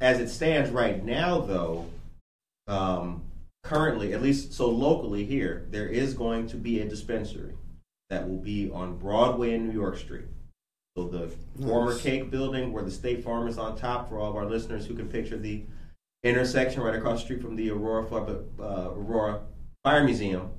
[0.00, 1.86] as it stands right now, though,
[2.66, 3.22] um,
[3.62, 7.54] currently, at least so locally here, there is going to be a dispensary
[8.10, 10.26] that will be on Broadway and New York Street.
[10.96, 11.28] So the
[11.64, 14.86] former Cake Building, where the State Farm is on top, for all of our listeners
[14.86, 15.64] who can picture the
[16.24, 18.04] intersection right across the street from the Aurora
[18.58, 19.46] uh, Aurora
[19.84, 20.50] Fire Museum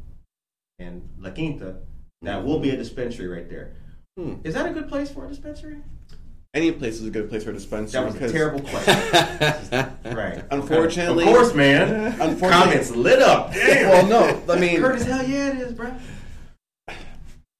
[0.79, 1.81] and La Quinta,
[2.21, 3.71] that will be a dispensary right there.
[4.17, 4.35] Hmm.
[4.43, 5.77] Is that a good place for a dispensary?
[6.53, 8.01] Any place is a good place for a dispensary.
[8.01, 10.15] That was a terrible question.
[10.15, 10.43] Right.
[10.51, 12.13] Unfortunately- Of course, man.
[12.19, 13.53] Unfortunately- Comments lit up.
[13.53, 13.89] Damn.
[13.89, 14.07] Well,
[14.47, 15.93] no, I mean, Curtis, hell yeah, it is, bro.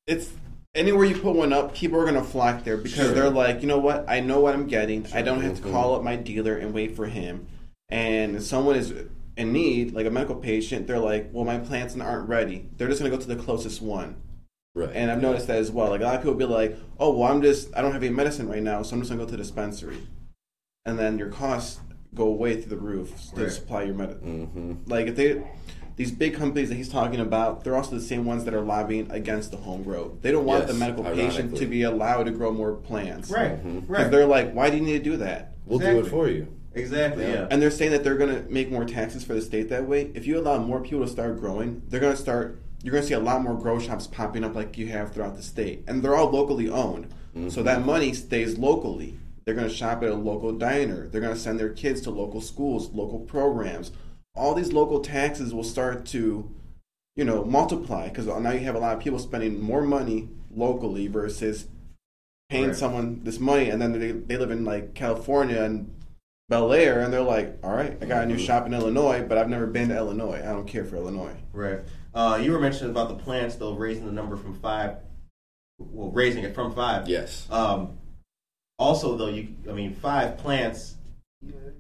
[0.08, 0.32] it's
[0.76, 3.14] anywhere you put one up, people are gonna flock there because Sure.
[3.14, 5.06] they're like, you know what, I know what I'm getting.
[5.14, 5.72] I don't have to Mhm.
[5.72, 7.48] call up my dealer and wait for him.
[7.90, 8.94] And if someone is
[9.38, 12.68] in need, like a medical patient, they're like, well, my plants aren't ready.
[12.78, 14.16] They're just gonna go to the closest one.
[14.76, 14.90] Right.
[14.94, 15.90] And I've noticed that as well.
[15.90, 18.14] Like a lot of people be like, oh, well, I'm just, I don't have any
[18.14, 19.98] medicine right now, so I'm just gonna go to the dispensary.
[20.86, 21.80] And then your costs
[22.16, 23.52] go way through the roof to Right.
[23.52, 24.46] supply your medicine.
[24.86, 25.44] hmm Like if they,
[25.96, 29.12] these big companies that he's talking about, they're also the same ones that are lobbying
[29.12, 30.18] against the home grow.
[30.22, 33.30] They don't want Yes, the medical patient to be allowed to grow more plants.
[33.30, 33.64] Right.
[33.64, 33.84] Mhm.
[33.88, 34.10] Right.
[34.10, 35.54] they're like, why do you need to do that?
[35.66, 36.48] We'll do it for you.
[36.74, 37.24] Exactly.
[37.26, 37.34] Yeah.
[37.34, 37.48] Yeah.
[37.52, 40.10] And they're saying that they're going to make more taxes for the state that way.
[40.14, 42.60] If you allow more people to start growing, they're going to start.
[42.84, 45.36] You're going to see a lot more grow shops popping up like you have throughout
[45.36, 47.14] the state, and they're all locally owned.
[47.48, 47.88] So that mm-hmm.
[47.88, 49.18] money stays locally.
[49.46, 51.08] They're going to shop at a local diner.
[51.08, 53.92] They're going to send their kids to local schools, local programs.
[54.36, 56.54] All these local taxes will start to,
[57.16, 61.08] you know, multiply because now you have a lot of people spending more money locally
[61.08, 61.68] versus
[62.50, 62.76] paying Right.
[62.76, 65.94] someone this money, and then they, they live in like California and
[66.50, 68.44] Bel Air, and they're like, all right, I got a new mm-hmm.
[68.44, 70.42] shop in Illinois, but I've never been to Illinois.
[70.44, 71.36] I don't care for Illinois.
[71.54, 71.80] Right.
[72.20, 74.98] Uh, you were mentioning about the plants, though, raising the number from five.
[75.80, 77.08] Well, raising it from five.
[77.08, 77.48] Yes.
[77.50, 77.98] Um,
[78.78, 80.96] also, though, you, I mean, five plants.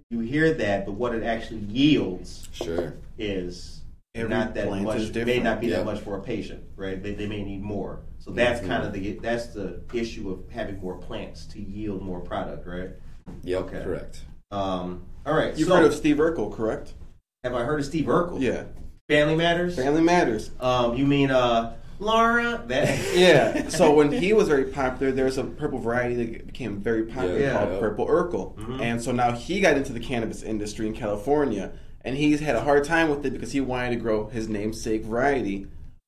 [0.09, 2.93] You hear that, but what it actually yields Sure.
[3.17, 3.81] is
[4.15, 4.99] Every not that plant much.
[4.99, 5.79] is may not be Yeah.
[5.79, 7.03] that much for a patient, right?
[7.03, 7.99] They, they may need more.
[8.19, 8.67] So that's Mhm.
[8.67, 12.91] kind of the that's the issue of having more plants to yield more product, right?
[13.43, 13.61] Yep.
[13.63, 13.83] Okay.
[13.83, 14.23] Correct.
[14.51, 15.55] Um, all right.
[15.57, 16.93] You've so, heard of Steve Urkel, correct?
[17.43, 18.39] have I heard of Steve Urkel?
[18.39, 18.63] Yeah.
[19.09, 19.75] Family Matters.
[19.75, 20.51] Family Matters.
[20.59, 22.63] Um, you mean uh, Laura?
[22.67, 23.67] That Yeah.
[23.69, 27.39] so when he was very popular, there was a purple variety that became very popular
[27.39, 27.53] Yeah.
[27.53, 27.79] called Yeah.
[27.79, 28.55] Purple Urkel.
[28.55, 28.81] Mhm.
[28.81, 31.71] And so now he got into the cannabis industry in California,
[32.05, 35.03] and he's had a hard time with it because he wanted to grow his namesake
[35.03, 35.65] variety,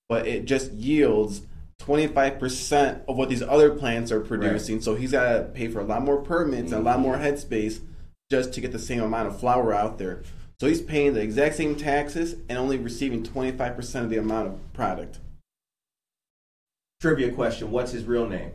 [0.07, 1.41] but it just yields
[1.81, 4.79] 25% of what these other plants are producing.
[4.79, 7.79] So he's got to pay for a lot more permits and a lot more headspace
[8.29, 10.21] just to get the same amount of flour out there.
[10.61, 14.73] So he's paying the exact same taxes and only receiving 25% of the amount of
[14.73, 15.17] product.
[16.99, 18.51] Trivia question: What's his real name?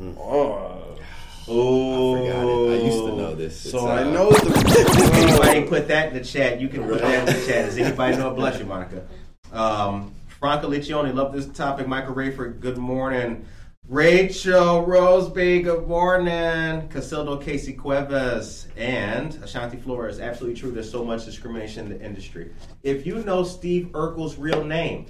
[0.00, 0.98] Oh.
[1.46, 2.80] Oh, I forgot it.
[2.80, 3.70] I used to know this.
[3.70, 5.12] So I uh, know the.
[5.14, 6.60] Anybody put that in the chat?
[6.60, 7.66] You can put that in the chat.
[7.66, 8.34] Does anybody know?
[8.34, 9.06] Bless you, Monica.
[9.52, 11.86] Um, Franca Liccione, love this topic.
[11.86, 13.46] Michael Rayford, good morning.
[13.90, 16.88] Rachel Roseby, good morning.
[16.90, 20.20] Casildo Casey Cuevas and Ashanti Flores.
[20.20, 20.70] Absolutely true.
[20.70, 22.52] There's so much discrimination in the industry.
[22.84, 25.06] If you know Steve Urkel's real name,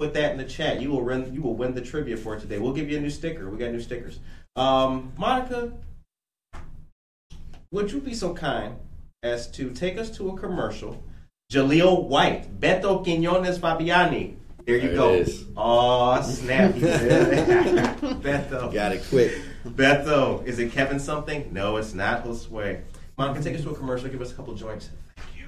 [0.00, 0.82] put that in the chat.
[0.82, 1.32] You will win.
[1.32, 2.58] You will win the trivia for today.
[2.58, 3.48] We'll give you a new sticker.
[3.48, 4.18] We got new stickers.
[4.56, 5.72] Um, Monica,
[7.70, 8.74] would you be so kind
[9.22, 11.00] as to take us to a commercial?
[11.52, 14.34] Jaleel White, Beto Quinones Fabiani.
[14.68, 15.14] There you There go.
[15.14, 15.46] is.
[15.56, 16.72] Oh, snap.
[16.74, 18.70] Beto.
[18.70, 19.32] Got it quick.
[19.64, 20.44] Beto.
[20.44, 21.50] Is it Kevin something?
[21.50, 22.82] No, it's not Josue.
[23.16, 24.10] Monica, take us to a commercial.
[24.10, 24.90] Give us a couple joints.
[25.16, 25.46] Thank you.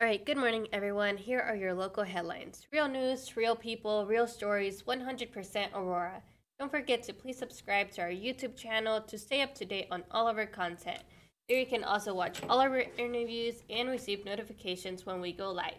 [0.00, 1.18] All right, good morning, everyone.
[1.18, 6.22] Here are your local headlines real news, real people, real stories, 100% Aurora.
[6.58, 10.04] Don't forget to please subscribe to our YouTube channel to stay up to date on
[10.10, 11.02] all of our content.
[11.50, 15.52] There you can also watch all of our interviews and receive notifications when we go
[15.52, 15.74] live.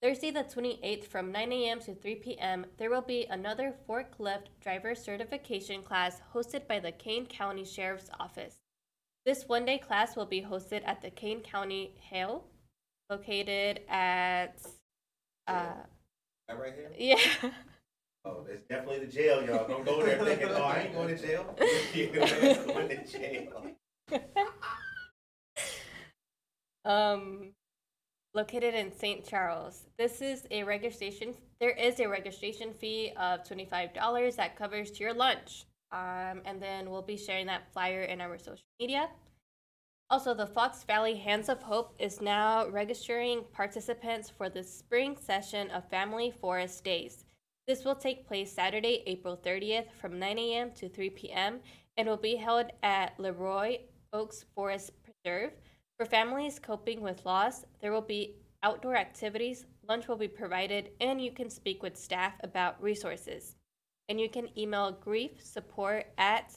[0.00, 1.80] Thursday, the 28th, from 9 a.m.
[1.80, 7.26] to 3 p.m., there will be another forklift driver certification class hosted by the Kane
[7.26, 8.60] County Sheriff's Office.
[9.26, 12.44] This one day class will be hosted at the Kane County Jail,
[13.10, 14.60] located at.
[15.48, 15.72] Uh,
[16.46, 16.92] That right here?
[16.96, 17.50] yeah.
[18.24, 19.66] Oh, it's definitely the jail, y'all.
[19.66, 21.56] Don't go there thinking, oh, I ain't going to jail.
[21.94, 23.64] You're going to jail.
[26.84, 27.52] um,
[28.38, 29.24] located in St.
[29.26, 29.86] Charles.
[29.98, 31.34] This is a registration.
[31.60, 35.64] There is a registration fee of twenty-five dollars that covers your lunch.
[35.90, 39.08] Um, and then we'll be sharing that flyer in our social media.
[40.08, 45.68] Also, the Fox Valley Hands of Hope is now registering participants for the spring session
[45.72, 47.24] of Family Forest Days.
[47.66, 50.70] This will take place Saturday, April 30th from 9 a.m.
[50.76, 51.58] to 3 p.m.
[51.96, 53.78] and will be held at Leroy
[54.12, 55.52] Oaks Forest Preserve.
[55.98, 61.20] For families coping with loss, there will be outdoor activities, lunch will be provided, and
[61.20, 63.56] you can speak with staff about resources.
[64.08, 66.56] And you can email grief support at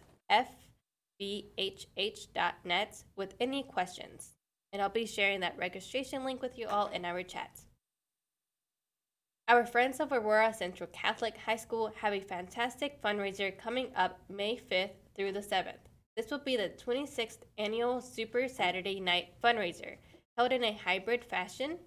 [1.20, 4.36] fvhh.net with any questions.
[4.72, 7.62] And I'll be sharing that registration link with you all in our chat.
[9.48, 14.56] Our friends of Aurora Central Catholic High School have a fantastic fundraiser coming up May
[14.58, 15.91] 5th through the 7th.
[16.22, 19.96] This will be the 26th annual Super Saturday Night fundraiser,
[20.38, 21.80] held in a hybrid fashion,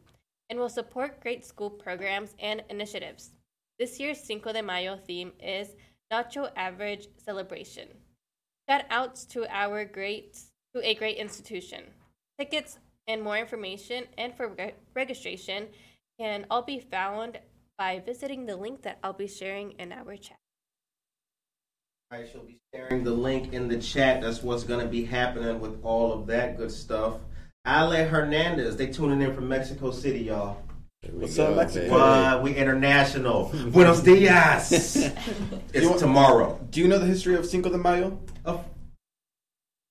[0.51, 3.31] and will support great school programs and initiatives.
[3.79, 5.77] This year's Cinco de Mayo theme is
[6.13, 7.87] Nacho Average Celebration.
[8.69, 10.37] Shout outs to our great
[10.75, 11.85] to a great institution.
[12.37, 15.69] Tickets and more information and for re- registration
[16.19, 17.39] can all be found
[17.79, 20.39] by visiting the link that I'll be sharing in our chat.
[22.15, 24.21] I shall be sharing the link in the chat.
[24.21, 27.15] That's what's going to be happening with all of that good stuff.
[27.67, 30.63] Ale Hernandez, they tuning in from Mexico City, y'all.
[31.11, 31.81] What's up, Mexico?
[31.81, 31.91] baby.
[31.91, 32.43] What?
[32.45, 33.53] We international.
[33.73, 34.71] Buenos dias.
[35.75, 36.61] it's tomorrow.
[36.71, 38.17] Do you know the history of Cinco de Mayo?
[38.45, 38.65] Of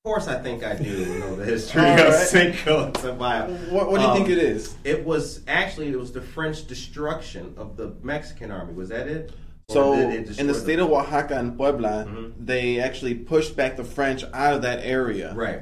[0.05, 2.13] course, I think I do know the history All of.
[2.13, 3.53] Cinco de Mayo.
[3.69, 4.77] What, what do you Um, think it is?
[4.85, 8.73] It was actually it was the French destruction of the Mexican army.
[8.75, 9.33] Was that it?
[9.69, 10.61] So, did it destroy in the them?
[10.61, 12.33] state of Oaxaca and Puebla, Mhm.
[12.39, 15.33] they actually pushed back the French out of that area.
[15.33, 15.61] right,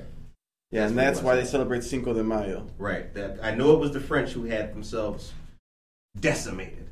[0.71, 2.67] Yeah, That's and that's why they celebrate Cinco de Mayo.
[2.77, 3.13] right.
[3.13, 5.33] That I know it was the French who had themselves
[6.19, 6.89] decimated.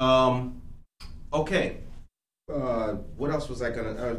[0.00, 0.62] Um,
[1.32, 1.78] okay.
[2.52, 3.90] Uh, what else was I gonna?
[3.92, 4.16] Uh,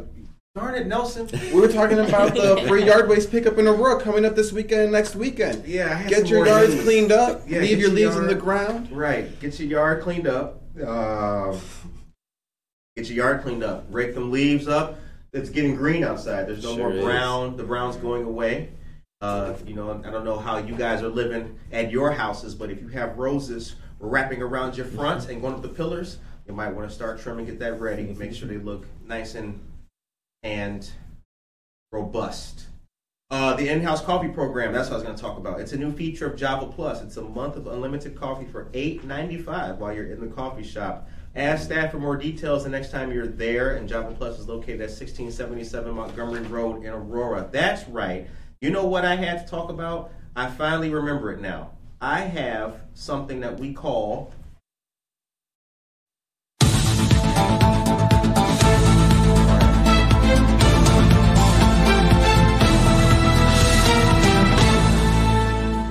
[0.54, 1.28] darn it, Nelson.
[1.52, 4.82] We were talking about the free yard waste pickup in Aurora coming up this weekend
[4.82, 5.64] and next weekend.
[5.66, 6.84] Yeah, I Get your yards news.
[6.84, 7.42] cleaned up.
[7.46, 8.90] Yeah, leave your your leaves in the ground.
[8.90, 9.38] Right.
[9.40, 10.60] Get your yard cleaned up.
[10.84, 11.56] Uh,
[13.08, 13.86] get your yard cleaned up.
[13.90, 14.98] Rake them leaves up.
[15.32, 16.46] It's getting green outside.
[16.46, 17.04] There's no Sure more is.
[17.04, 17.56] brown.
[17.56, 18.70] The brown's going away.
[19.20, 22.70] Uh, you know, I don't know how you guys are living at your houses, but
[22.70, 26.70] if you have roses wrapping around your front and going up the pillars, you might
[26.74, 29.60] want to start trimming, get that ready, make sure they look nice and
[30.42, 30.90] and
[31.90, 32.66] robust.
[33.30, 34.72] Uh, the in-house coffee program.
[34.72, 35.58] That's what I was going to talk about.
[35.58, 37.00] It's a new feature of Java Plus.
[37.00, 41.08] It's a month of unlimited coffee for $8.95 while you're in the coffee shop.
[41.36, 43.74] Ask staff for more details the next time you're there.
[43.74, 47.48] And Java Plus is located at 1677 Montgomery Road in Aurora.
[47.50, 48.28] That's right.
[48.60, 50.12] You know what I had to talk about?
[50.36, 51.72] I finally remember it now.
[52.00, 54.32] I have something that we call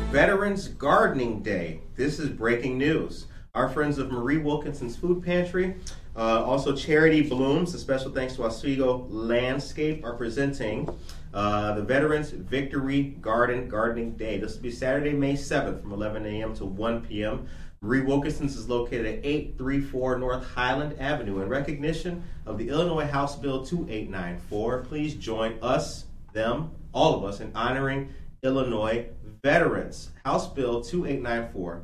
[0.10, 1.82] Veterans Gardening Day.
[1.98, 3.26] This is breaking news.
[3.56, 5.76] Our friends of Marie Wilkinson's Food Pantry,
[6.16, 10.90] uh, also Charity Blooms, a special thanks to Oswego Landscape, are presenting
[11.36, 14.40] uh, the Veterans Victory Garden Gardening Day.
[14.40, 16.56] This will be Saturday, May 7th from 11 a.m.
[16.56, 17.48] to 1 p.m.
[17.82, 21.40] Marie Wilkinson's is located at 834 North Highland Avenue.
[21.44, 27.40] In recognition of the Illinois House Bill 2894, please join us, them, all of us,
[27.40, 28.12] in honoring
[28.42, 29.06] Illinois
[29.44, 30.10] veterans.
[30.26, 31.84] House Bill 2894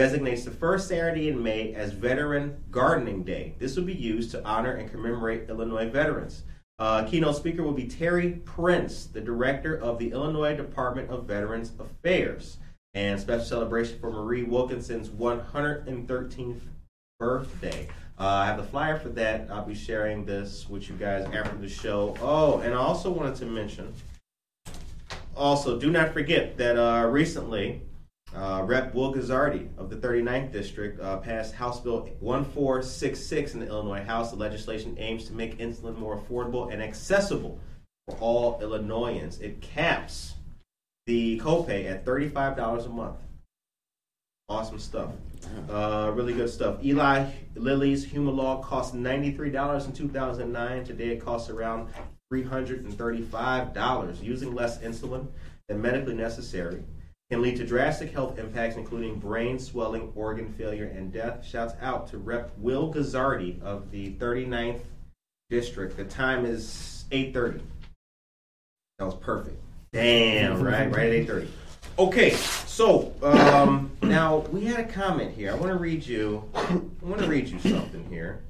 [0.00, 3.54] designates the first Saturday in May as Veteran Gardening Day.
[3.58, 6.44] This will be used to honor and commemorate Illinois veterans.
[6.78, 11.72] Uh, keynote speaker will be Terry Prince, the director of the Illinois Department of Veterans
[11.78, 12.56] Affairs.
[12.94, 16.62] And special celebration for Marie Wilkinson's 113th
[17.18, 17.86] birthday.
[18.18, 19.50] Uh, I have the flyer for that.
[19.50, 22.16] I'll be sharing this with you guys after the show.
[22.22, 23.92] Oh, and I also wanted to mention
[25.36, 27.82] also, do not forget that uh, recently,
[28.34, 28.94] uh, Rep.
[28.94, 34.30] Will Guzzardi of the 39th District uh, passed House Bill 1466 in the Illinois House.
[34.30, 37.58] The legislation aims to make insulin more affordable and accessible
[38.06, 39.40] for all Illinoisans.
[39.40, 40.34] It caps
[41.06, 43.16] the copay at $35 a month.
[44.48, 45.10] Awesome stuff.
[45.68, 46.84] Uh, really good stuff.
[46.84, 50.84] Eli Lilly's Humalog cost $93 in 2009.
[50.84, 51.88] Today it costs around
[52.32, 54.22] $335.
[54.22, 55.26] Using less insulin
[55.68, 56.84] than medically necessary
[57.30, 61.46] can lead to drastic health impacts, including brain swelling, organ failure, and death.
[61.46, 62.50] Shouts out to Rep.
[62.58, 64.80] Will Guzzardi of the 39th
[65.48, 65.96] District.
[65.96, 67.60] The time is 8.30.
[68.98, 69.60] That was perfect.
[69.92, 70.94] Damn, right?
[70.94, 71.48] Right at 8.30.
[71.98, 75.50] Okay, so um, now we had a comment here.
[75.50, 76.48] I want to read you.
[76.54, 78.40] I want to read you something here,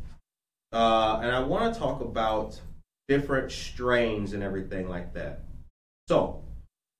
[0.72, 2.60] uh, and I want to talk about
[3.08, 5.40] different strains and everything like that.
[6.06, 6.42] So,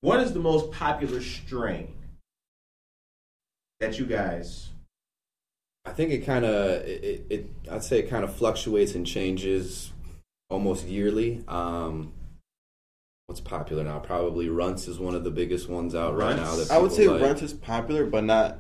[0.01, 1.95] what is the most popular strain
[3.81, 4.69] that you guys?
[5.85, 9.93] I think it kind of it, it, I'd say it kind of fluctuates and changes
[10.51, 11.43] almost yearly.
[11.49, 12.13] Um,
[13.27, 13.99] what's popular now?
[13.99, 16.45] Probably Runts is one of the biggest ones out right now.
[16.45, 16.69] Runts?
[16.69, 17.23] That I would say people like.
[17.25, 18.59] Runt is popular, but not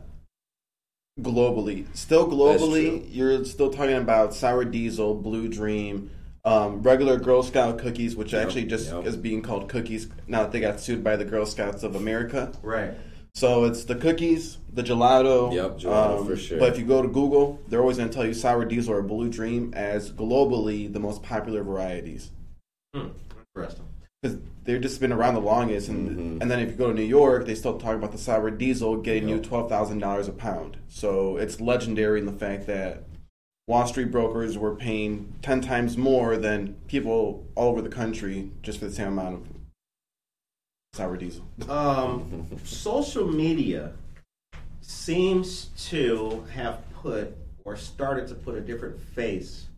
[1.21, 1.85] globally.
[1.95, 6.11] Still globally, you're still talking about Sour Diesel, Blue Dream,
[6.45, 9.05] um, regular Girl Scout cookies, which Yep, actually just yep.
[9.07, 12.53] is being called cookies now that they got sued by the Girl Scouts of America.
[12.63, 12.93] Right.
[13.35, 15.55] So it's the cookies, the gelato.
[15.55, 16.59] Yep, gelato um, for sure.
[16.59, 19.03] But if you go to Google, they're always going to tell you Sour Diesel or
[19.03, 22.31] Blue Dream as globally the most popular varieties.
[22.95, 23.09] Hmm.
[23.57, 23.85] Interesting.
[24.23, 25.89] because they've just been around the longest.
[25.89, 26.43] And Mhm.
[26.43, 28.97] and then if you go to New York, they still talk about the sour diesel
[28.99, 30.77] getting you twelve thousand dollars a pound.
[30.89, 33.05] So it's legendary in the fact that
[33.71, 38.81] Wall Street brokers were paying ten times more than people all over the country just
[38.81, 39.47] for the same amount of
[40.93, 41.45] sour diesel.
[41.69, 43.93] Um, social media
[44.81, 49.69] seems to have put or started to put a different face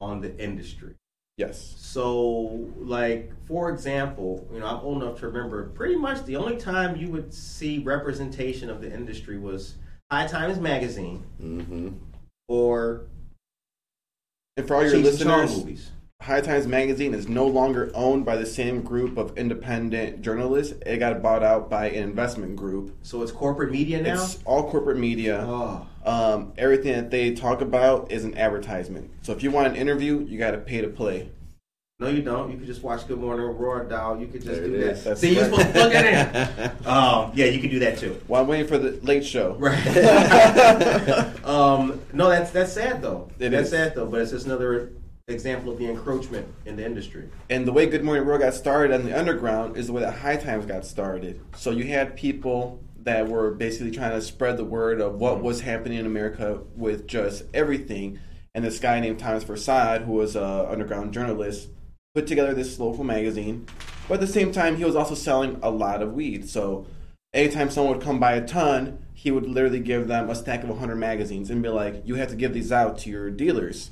[0.00, 0.96] on the industry.
[1.36, 1.76] Yes.
[1.78, 6.56] So, like for example, you know, I'm old enough to remember pretty much the only
[6.56, 9.76] time you would see representation of the industry was
[10.10, 11.90] High Times magazine hmm
[12.48, 13.02] or
[14.58, 15.90] And for all your Cheech listeners, movies.
[16.22, 20.72] High Times Magazine is no longer owned by the same group of independent journalists.
[20.86, 22.96] It got bought out by an investment group.
[23.02, 24.14] So it's corporate media now.
[24.14, 25.44] It's all corporate media.
[25.46, 29.10] oh, um, everything that they talk about is an advertisement.
[29.20, 31.30] So if you want an interview, you got to pay to play.
[31.98, 32.50] No, you don't.
[32.52, 34.18] You could just watch Good Morning Aurora, Dow.
[34.18, 35.02] You could just There do that.
[35.02, 36.86] That's See, you're supposed to plug it in.
[36.86, 38.20] um, yeah, you could do that too.
[38.26, 39.54] While I'm waiting for the late show.
[39.54, 39.86] Right.
[41.44, 43.30] um, no, that's that's sad though.
[43.38, 43.70] It that's is.
[43.70, 44.92] sad though, but it's just another
[45.26, 47.30] example of the encroachment in the industry.
[47.48, 50.18] And the way Good Morning World got started on the underground is the way that
[50.18, 51.40] High Times got started.
[51.56, 55.62] So you had people that were basically trying to spread the word of what was
[55.62, 58.18] happening in America with just everything.
[58.54, 61.68] And this guy named Thomas Forsyth, who was an underground journalist,
[62.16, 63.66] put together this local magazine.
[64.08, 66.48] But at the same time, he was also selling a lot of weed.
[66.48, 66.86] So
[67.34, 70.70] anytime someone would come by a ton, he would literally give them a stack of
[70.70, 73.90] 100 magazines and be like, you have to give these out to your dealers.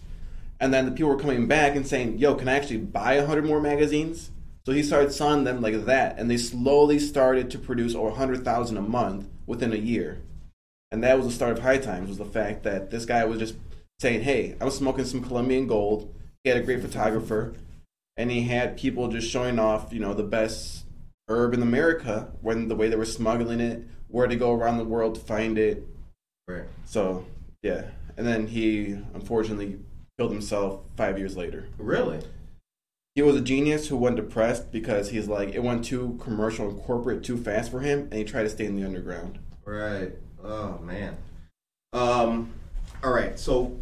[0.59, 3.45] And then the people were coming back and saying, yo, can I actually buy 100
[3.45, 4.31] more magazines?
[4.65, 6.19] So he started selling them like that.
[6.19, 10.23] And they slowly started to produce over 100,000 a month within a year.
[10.91, 13.39] And that was the start of High Times, was the fact that this guy was
[13.39, 13.57] just
[13.99, 16.15] saying, hey, I'm smoking some Colombian gold.
[16.43, 17.55] He had a great photographer.
[18.17, 20.85] And he had people just showing off, you know, the best
[21.29, 24.85] herb in America, when the way they were smuggling it, where to go around the
[24.85, 25.87] world to find it,
[26.47, 26.65] Right.
[26.85, 27.25] so
[27.63, 27.87] yeah,
[28.17, 29.79] and then he unfortunately
[30.19, 31.67] killed himself five years later.
[31.79, 32.21] Really?
[33.15, 36.81] He was a genius who went depressed because he's like it went too commercial and
[36.83, 39.39] corporate too fast for him, and he tried to stay in the underground.
[39.65, 40.13] Right.
[40.45, 41.17] Oh man.
[41.93, 42.53] Um.
[43.03, 43.39] All right.
[43.39, 43.77] So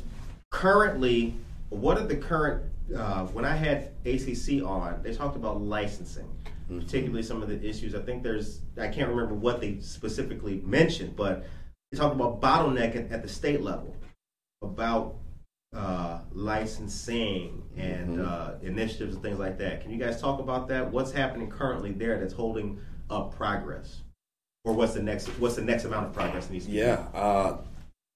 [0.50, 1.34] currently,
[1.70, 2.62] what are the current?
[2.94, 6.28] Uh, when I had ACC on, they talked about licensing,
[6.68, 7.94] particularly some of the issues.
[7.94, 8.60] I think there's.
[8.78, 11.44] I can't remember what they specifically mentioned, but
[11.90, 13.94] they talked about bottleneck at, at the state level
[14.62, 15.16] about
[15.74, 19.80] uh, licensing and uh, initiatives and things like that.
[19.80, 20.90] Can you guys talk about that?
[20.90, 24.02] What's happening currently there that's holding up progress,
[24.64, 25.28] or what's the next?
[25.38, 26.78] What's the next amount of progress needs to be?
[26.78, 27.58] Yeah, uh,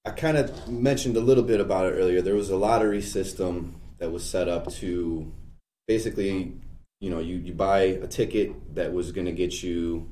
[0.04, 2.20] I kind of mentioned a little bit about it earlier.
[2.20, 5.32] There was a lottery system that was set up to
[5.88, 6.52] basically,
[7.00, 10.08] you know, you, you buy a ticket that was going to get you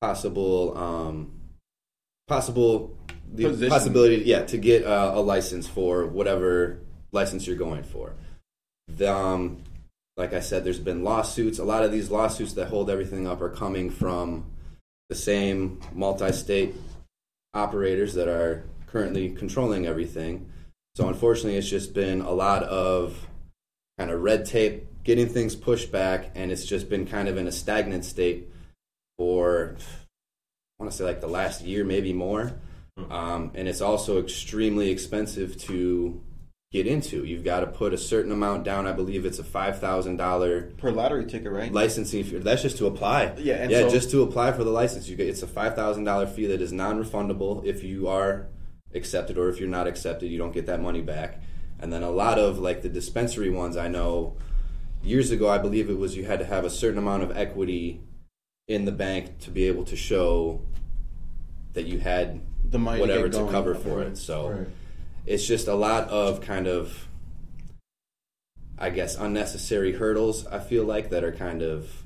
[0.00, 1.32] possible, um,
[2.26, 2.96] possible,
[3.32, 3.70] the Position.
[3.70, 6.78] possibility, yeah, to get uh, a license for whatever
[7.12, 8.12] license you're going for.
[8.88, 9.62] The, um,
[10.16, 11.58] like I said, there's been lawsuits.
[11.58, 14.46] A lot of these lawsuits that hold everything up are coming from
[15.08, 16.74] the same multi-state
[17.52, 20.50] operators that are currently controlling everything.
[20.96, 23.26] So unfortunately, it's just been a lot of
[23.98, 27.48] kind of red tape, getting things pushed back, and it's just been kind of in
[27.48, 28.48] a stagnant state
[29.18, 32.52] for I want to say like the last year, maybe more.
[33.10, 36.22] Um, and it's also extremely expensive to
[36.70, 37.24] get into.
[37.24, 38.86] You've got to put a certain amount down.
[38.86, 41.72] I believe it's a five thousand dollar Per lottery ticket, right?
[41.72, 42.38] licensing fee.
[42.38, 43.34] That's just to apply.
[43.38, 45.08] Yeah, and yeah, so- just to apply for the license.
[45.08, 48.46] You get it's a five thousand dollar fee that is non-refundable if you are
[48.94, 51.40] accepted or if you're not accepted, you don't get that money back.
[51.80, 54.36] And then a lot of like the dispensary ones, I know
[55.02, 58.00] years ago, I believe it was you had to have a certain amount of equity
[58.68, 60.62] in the bank to be able to show
[61.74, 64.16] that you had The money whatever get to cover for it.
[64.16, 64.66] So
[65.26, 67.08] it's just a lot of kind of
[68.78, 72.04] I guess unnecessary hurdles I feel like that are kind of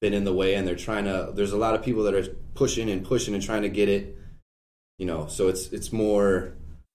[0.00, 2.26] been in the way and they're trying to there's a lot of people that are
[2.54, 4.18] pushing and pushing and trying to get it
[4.98, 6.52] you know so it's it's more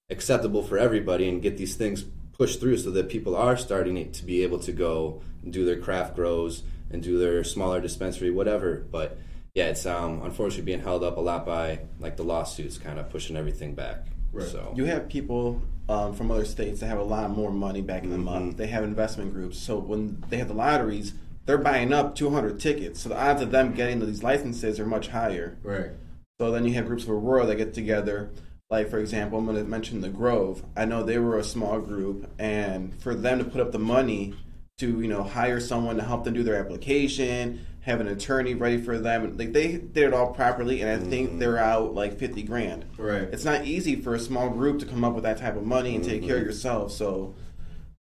[0.10, 4.24] acceptable for everybody and get these things pushed through so that people are starting to
[4.26, 8.86] be able to go and do their craft grows and do their smaller dispensary whatever
[8.92, 9.18] but
[9.56, 13.10] yeah it's um unfortunately being held up a lot by like the lawsuits kind of
[13.10, 14.48] pushing everything back Right.
[14.48, 18.10] so You have people um, from other states that have a lot more money backing
[18.12, 18.50] them Mhm.
[18.52, 18.58] up.
[18.58, 19.58] They have investment groups.
[19.58, 21.14] So when they have the lotteries,
[21.46, 23.00] they're buying up 200 tickets.
[23.00, 25.56] So the odds of them getting these licenses are much higher.
[25.64, 25.92] Right.
[26.40, 28.30] So then you have groups of Aurora that get together.
[28.70, 30.64] Like, for example, I'm going to mention the Grove.
[30.76, 34.36] I know they were a small group, and for them to put up the money
[34.78, 38.78] to, you know, hire someone to help them do their application, have an attorney ready
[38.78, 41.40] for them, like they did it all properly, and I think mm-hmm.
[41.40, 42.86] they're out like 50 grand.
[42.98, 43.22] Right.
[43.32, 45.96] It's not easy for a small group to come up with that type of money
[45.96, 46.50] and take care of mm-hmm.
[46.50, 46.92] yourself.
[46.92, 47.34] So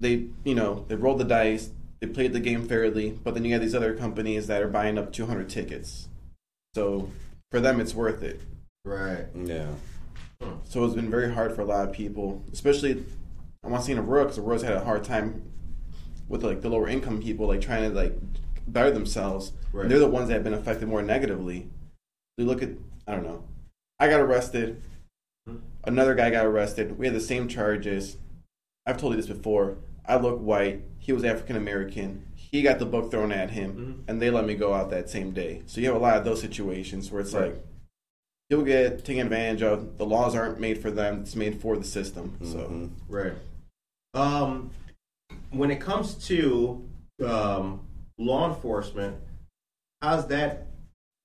[0.01, 3.53] they, you know, they rolled the dice, they played the game fairly, but then you
[3.53, 6.09] have these other companies that are buying up 200 tickets.
[6.75, 7.09] So
[7.51, 8.41] for them, it's worth it.
[8.85, 9.27] Right.
[9.35, 9.67] yeah
[10.41, 10.55] hmm.
[10.65, 13.05] So it's been very hard for a lot of people, especially
[13.63, 15.43] I want to see in Aurora because Aurora's had a hard time
[16.29, 18.15] with like the lower income people, like trying to like
[18.67, 19.53] better themselves.
[19.73, 19.89] Right.
[19.89, 21.69] They're the ones that have been affected more negatively.
[22.39, 22.71] You look at
[23.07, 23.45] I don't know.
[23.99, 24.83] I got arrested.
[25.47, 25.57] Hmm.
[25.85, 26.99] Another guy got arrested.
[26.99, 28.17] We had the same charges.
[28.87, 29.77] I've told you this before.
[30.07, 30.83] I look white.
[30.99, 32.25] He was African American.
[32.51, 33.75] He got the book thrown at him,
[34.05, 34.09] Mhm.
[34.11, 35.63] and they let me go out that same day.
[35.67, 37.53] So you have a lot of those situations where it's Right.
[37.53, 37.65] like
[38.49, 39.99] you'll get taken advantage of.
[39.99, 42.37] The laws aren't made for them; it's made for the system.
[42.41, 42.47] Mhm.
[42.53, 43.35] So Right.
[44.15, 44.71] Um,
[45.51, 46.85] when it comes to
[47.23, 47.81] um,
[48.19, 49.15] law enforcement,
[50.01, 50.67] how's that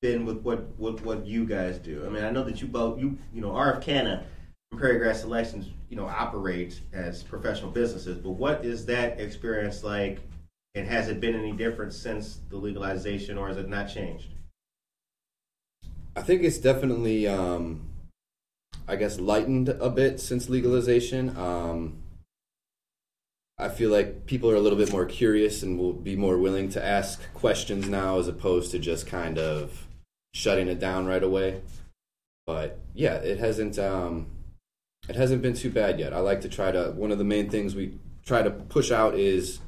[0.01, 2.05] been with what, what what you guys do?
[2.05, 4.26] I mean, I know that you both you you know RF Canna
[4.71, 9.84] and Prairie Grass Selections you know operate as professional businesses, but what is that experience
[9.84, 10.19] like?
[10.76, 14.28] And has it been any different since the legalization, or has it not changed?
[16.17, 17.88] I think it's definitely, um,
[18.88, 21.36] I guess, lightened a bit since legalization.
[21.38, 22.03] Um,
[23.57, 26.69] I feel like people are a little bit more curious and will be more willing
[26.71, 29.88] to ask questions now as opposed to just kind of
[30.34, 31.61] shutting it down right away.
[32.45, 34.28] But yeah, it hasn't um,
[35.07, 36.13] it hasn't been too bad yet.
[36.13, 39.15] I like to try to one of the main things we try to push out
[39.15, 39.59] is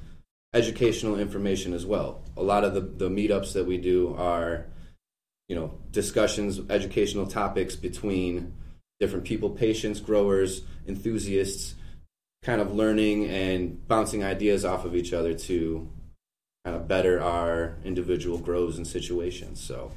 [0.54, 2.24] educational information as well.
[2.36, 4.68] A lot of the, the meetups that we do are
[5.48, 8.54] you know discussions educational topics between
[9.00, 11.76] different people patients growers enthusiasts
[12.44, 15.90] kind of learning and bouncing ideas off of each other to
[16.66, 19.92] kind of better our individual grows and situations so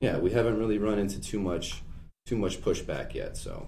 [0.00, 1.82] yeah we haven't really run into too much
[2.26, 3.66] too much pushback yet so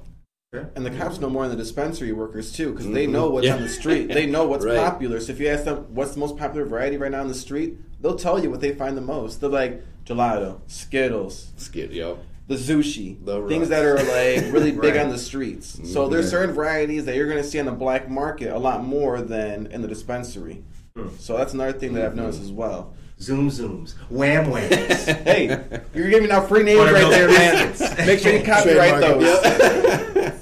[0.52, 1.00] and the mm-hmm.
[1.00, 3.12] cops know more than the dispensary workers too, because they Mhm.
[3.12, 3.56] know what's Yeah.
[3.56, 4.12] on the street.
[4.12, 4.76] They know what's Right.
[4.76, 5.18] popular.
[5.18, 7.78] So if you ask them what's the most popular variety right now on the street,
[8.02, 9.40] they'll tell you what they find the most.
[9.40, 14.96] They're like gelato, Skittles, skid yo the sushi, The things that are like really big
[14.96, 15.76] on the streets.
[15.76, 15.86] Mm-hmm.
[15.86, 18.84] So there's certain varieties that you're going to see on the black market a lot
[18.84, 20.62] more than in the dispensary.
[20.94, 21.08] Hmm.
[21.18, 22.48] So that's another thing that I've noticed mm-hmm.
[22.48, 22.94] as well.
[23.20, 25.04] Zoom zooms, wham whams.
[25.24, 28.06] Hey, you're giving out free names right there, man.
[28.06, 30.40] Make sure you copyright those.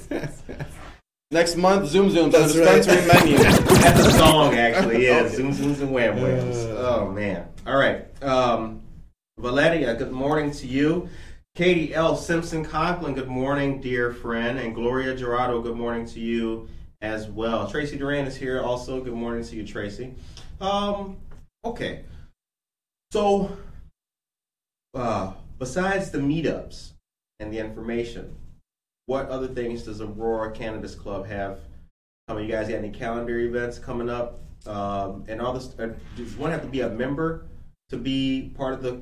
[1.33, 2.75] Next month, Zoom Zooms on the That's right.
[2.75, 3.37] dispensary menu.
[3.81, 5.05] That's a song, actually.
[5.05, 6.57] Yeah, zoom zooms and wham whams.
[6.57, 7.47] Oh man.
[7.65, 8.05] All right.
[8.21, 8.81] Um,
[9.37, 11.07] Valeria, good morning to you.
[11.55, 12.17] Katie L.
[12.17, 16.67] Simpson Conklin, good morning, dear friend, and Gloria Gerardo, good morning to you
[16.99, 17.65] as well.
[17.69, 19.01] Tracy Duran is here also.
[19.01, 20.13] Good morning to you, Tracy.
[20.59, 21.15] Um,
[21.63, 22.03] okay.
[23.13, 23.57] So,
[24.93, 26.91] uh, besides the meetups
[27.39, 28.35] and the information,
[29.05, 31.59] what other things does Aurora Cannabis Club have
[32.27, 32.45] coming?
[32.45, 34.39] You guys got any calendar events coming up?
[34.67, 37.45] Um, and all this, uh, does one have to be a member
[37.89, 39.01] to be part of the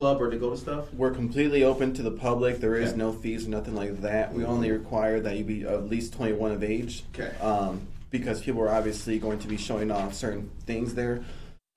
[0.00, 0.92] club or to go to stuff?
[0.92, 2.60] We're completely open to the public.
[2.60, 2.98] There is Okay.
[2.98, 4.34] no fees or nothing like that.
[4.34, 7.04] We only require that you be at least 21 of age.
[7.14, 7.34] Okay.
[7.38, 7.80] Um,
[8.10, 11.24] because people are obviously going to be showing off certain things there.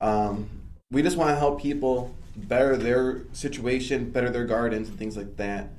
[0.01, 0.49] Um,
[0.91, 5.35] we just want to help people better their situation, better their gardens, and things like
[5.37, 5.69] that.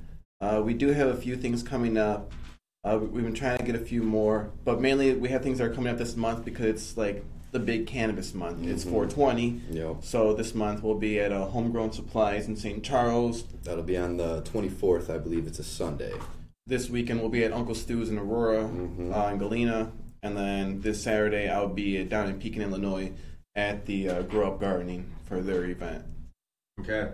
[0.43, 2.33] Uh, we do have a few things coming up.
[2.83, 5.57] Uh, we- we've been trying to get a few more, but mainly we have things
[5.59, 7.23] that are coming up this month because it's like
[7.53, 8.61] the big cannabis month.
[8.67, 9.61] It's 420.
[9.71, 9.97] Yep.
[10.01, 12.83] So this month we'll be at uh, Homegrown Supplies in St.
[12.83, 13.45] Charles.
[13.63, 16.11] That'll be on the 24th, I believe it's a Sunday.
[16.67, 19.15] This weekend we'll be at Uncle Stu's in Aurora, Mhm.
[19.15, 19.91] uh, in Galena,
[20.23, 23.11] and then this Saturday I'll be down in Pekin, Illinois,
[23.55, 26.03] at the uh, Grow Up Gardening for their event.
[26.81, 27.11] Okay.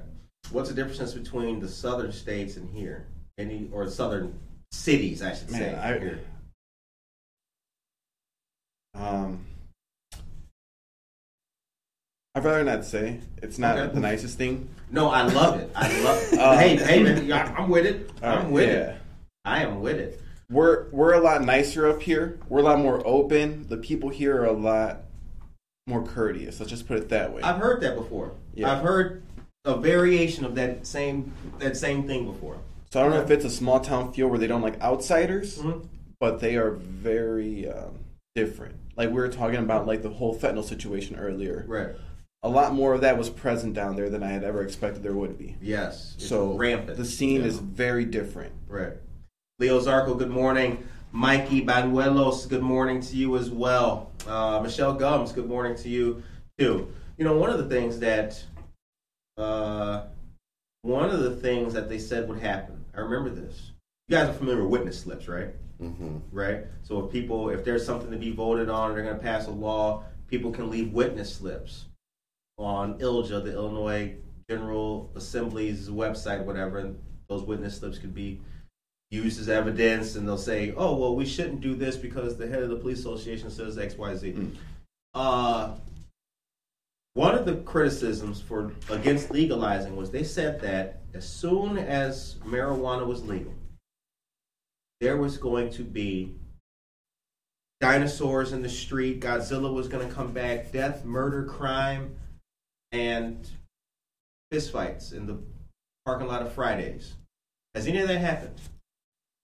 [0.52, 3.06] What's the difference between the southern states and here?
[3.40, 4.38] Any or southern
[4.72, 5.60] cities, I should say.
[5.72, 6.20] Man, I, here.
[8.96, 9.46] um,
[12.36, 13.22] I'd rather not say.
[13.42, 13.94] It's not Okay.
[13.94, 14.68] the nicest thing.
[14.92, 15.72] No, I love it.
[15.74, 16.20] I love.
[16.34, 16.40] It.
[16.40, 18.12] Uh, hey, hey, man, I'm with it.
[18.22, 18.76] I'm Uh, with yeah.
[18.76, 19.02] it.
[19.46, 20.22] I am with it.
[20.52, 22.40] We're we're a lot nicer up here.
[22.50, 23.68] We're a lot more open.
[23.70, 25.04] The people here are a lot
[25.88, 26.60] more courteous.
[26.60, 27.42] Let's just put it that way.
[27.42, 28.34] I've heard that before.
[28.54, 28.72] Yeah.
[28.74, 29.24] I've heard
[29.64, 32.58] a variation of that same that same thing before.
[32.90, 35.60] So I don't know if it's a small town feel where they don't like outsiders,
[35.60, 35.88] Mhm.
[36.20, 38.00] but they are very um,
[38.36, 38.76] different.
[38.98, 41.66] Like we were talking about, like the whole fentanyl situation earlier.
[41.68, 41.90] Right.
[42.44, 45.14] A lot more of that was present down there than I had ever expected there
[45.14, 45.56] would be.
[45.62, 46.14] Yes.
[46.16, 46.98] It's so rampant.
[46.98, 47.48] the scene Yeah.
[47.48, 48.54] is very different.
[48.68, 48.94] Right.
[49.60, 50.84] Leo Zarco, good morning.
[51.12, 54.12] Mikey Banuelos, good morning to you as well.
[54.28, 56.24] Uh, Michelle Gums, good morning to you
[56.58, 56.88] too.
[57.18, 58.42] You know, one of the things that,
[59.38, 60.04] uh,
[60.82, 62.84] one of the things that they said would happen.
[62.96, 63.72] I remember this.
[64.08, 65.54] You guys are familiar with witness slips, right?
[65.80, 66.66] hmm Right.
[66.84, 69.52] So if people, if there's something to be voted on, they're going to pass a
[69.52, 70.04] law.
[70.28, 71.86] People can leave witness slips
[72.58, 74.16] on ILGA, the Illinois
[74.50, 76.80] General Assembly's website, whatever.
[76.80, 77.00] And
[77.30, 78.40] those witness slips could be
[79.12, 82.62] used as evidence, and they'll say, "Oh, well, we shouldn't do this because the head
[82.62, 84.52] of the police association says X, Y, Z."
[85.16, 85.76] Uh,
[87.14, 93.06] one of the criticisms for against legalizing was they said that as soon as marijuana
[93.06, 93.54] was legal,
[95.02, 96.36] there was going to be
[97.82, 102.16] dinosaurs in the street, Godzilla was going to come back, death, murder, crime,
[102.92, 103.50] and
[104.54, 105.38] fistfights in the
[106.06, 107.16] parking lot of Fridays.
[107.76, 108.60] Has any of that happened?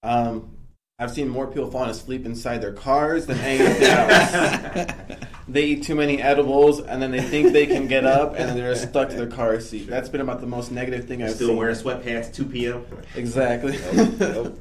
[0.03, 0.57] Um,
[0.99, 5.19] I've seen more people falling asleep inside their cars than anything else.
[5.47, 8.55] they eat too many edibles and then they think they can get up and then
[8.57, 9.87] they're stuck to their car seat.
[9.87, 11.57] That's been about the most negative thing I've Still seen.
[11.57, 12.85] wearing sweatpants 2 p.m.?
[13.15, 13.77] exactly.
[13.77, 14.53] Yep.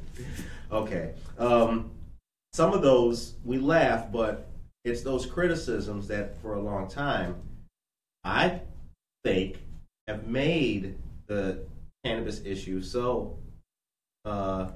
[0.71, 1.13] Okay.
[1.39, 1.91] Um,
[2.53, 4.49] some of those we laugh, but
[4.85, 7.37] it's those criticisms that for a long time,
[8.23, 8.61] I
[9.25, 9.59] think,
[10.07, 11.61] have made the
[12.05, 13.39] cannabis issue so
[14.27, 14.71] uh,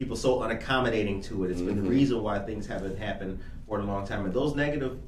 [0.00, 1.50] people so unaccommodating to it.
[1.50, 1.90] It's been the Mhm.
[1.90, 4.98] reason why things haven't happened for a long time, and those negative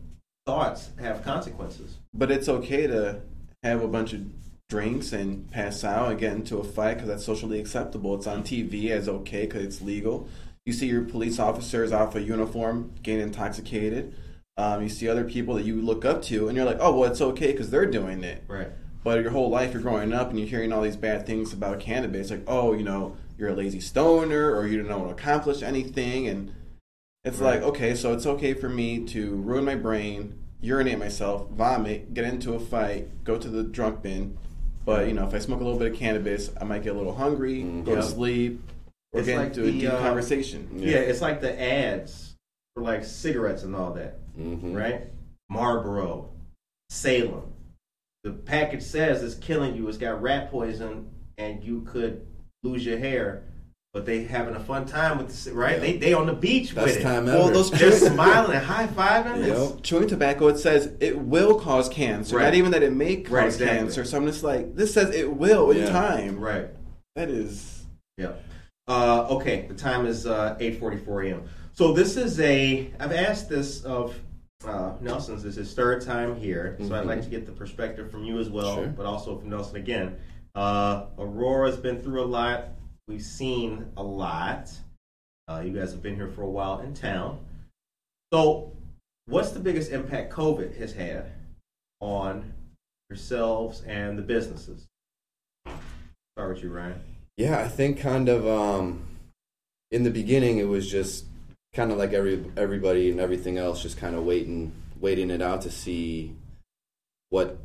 [0.46, 1.96] thoughts have consequences.
[2.14, 3.20] but it's okay to
[3.62, 4.22] have a bunch of
[4.68, 8.14] drinks and pass out and get into a fight because that's socially acceptable.
[8.14, 10.28] It's on TV as okay because it's legal.
[10.64, 14.14] You see your police officers off a uniform getting intoxicated.
[14.56, 17.10] Um, you see other people that you look up to, and you're like, oh, well,
[17.10, 18.44] it's okay because they're doing it.
[18.48, 18.68] Right.
[19.04, 21.80] But your whole life, you're growing up and you're hearing all these bad things about
[21.80, 25.62] cannabis, like, oh, you know, you're a lazy stoner or you don't want to accomplish
[25.62, 26.28] anything.
[26.28, 26.54] And
[27.24, 27.54] it's Right.
[27.60, 32.24] like, okay, so it's okay for me to ruin my brain, urinate myself, vomit, get
[32.24, 34.36] into a fight, go to the drunk bin.
[34.84, 36.98] But, you know, if I smoke a little bit of cannabis, I might get a
[36.98, 38.60] little hungry, go to sleep,
[39.12, 40.68] or It's get like into a the, deep uh, conversation.
[40.76, 40.96] Yeah.
[40.96, 42.34] it's like the ads
[42.74, 44.18] for like cigarettes and all that.
[44.34, 45.02] hmm right?
[45.48, 46.30] Marlboro,
[46.90, 47.52] Salem.
[48.24, 49.88] The package says it's killing you.
[49.88, 52.26] It's got rat poison, and you could
[52.64, 53.44] lose your hair,
[53.92, 55.78] but they having a fun time with this, right?
[55.78, 57.02] They they on the beach Best with it.
[57.02, 57.52] time Well, ever.
[57.52, 59.46] those They're smiling and high fiving.
[59.46, 59.82] Yep.
[59.82, 62.36] chewing tobacco, it says it will cause cancer.
[62.38, 62.44] Right.
[62.44, 63.78] Not even that it may cause Right, exactly.
[63.78, 64.04] cancer.
[64.06, 65.90] So I'm just like, this says it will in Yeah.
[65.90, 66.40] time.
[66.40, 66.68] Right.
[67.16, 67.84] That is.
[68.16, 68.32] Yeah.
[68.88, 71.42] Uh, okay, the time is uh, 8:44 a.m.
[71.74, 72.90] So this is a.
[72.98, 74.18] I've asked this of
[74.66, 75.42] uh, Nelson's.
[75.42, 78.38] This is his third time here, so I'd like to get the perspective from you
[78.38, 78.86] as well, Sure.
[78.86, 80.16] but also from Nelson again.
[80.54, 82.68] Uh, Aurora's been through a lot.
[83.08, 84.70] We've seen a lot.
[85.48, 87.44] Uh, you guys have been here for a while in town.
[88.32, 88.72] So,
[89.26, 91.32] what's the biggest impact COVID has had
[92.00, 92.52] on
[93.10, 94.86] yourselves and the businesses?
[96.36, 97.00] Start with you, Ryan.
[97.36, 99.04] Yeah, I think kind of um,
[99.90, 101.26] in the beginning it was just
[101.74, 105.62] kind of like every everybody and everything else, just kind of waiting waiting it out
[105.62, 106.34] to see
[107.30, 107.58] what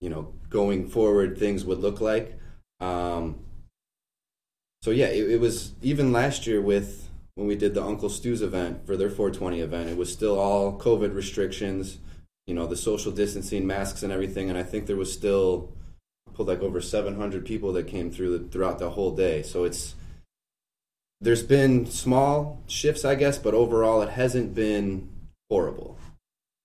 [0.00, 2.38] you know going forward things would look like.
[2.80, 3.40] Um,
[4.82, 8.42] so yeah, it, it was even last year with when we did the Uncle Stu's
[8.42, 9.90] event for their 420 event.
[9.90, 11.98] It was still all COVID restrictions,
[12.46, 14.48] you know, the social distancing, masks, and everything.
[14.48, 15.72] And I think there was still
[16.34, 19.42] pulled like over 700 people that came through the, throughout the whole day.
[19.42, 19.94] So it's
[21.20, 25.08] there's been small shifts, I guess, but overall it hasn't been
[25.50, 25.98] horrible.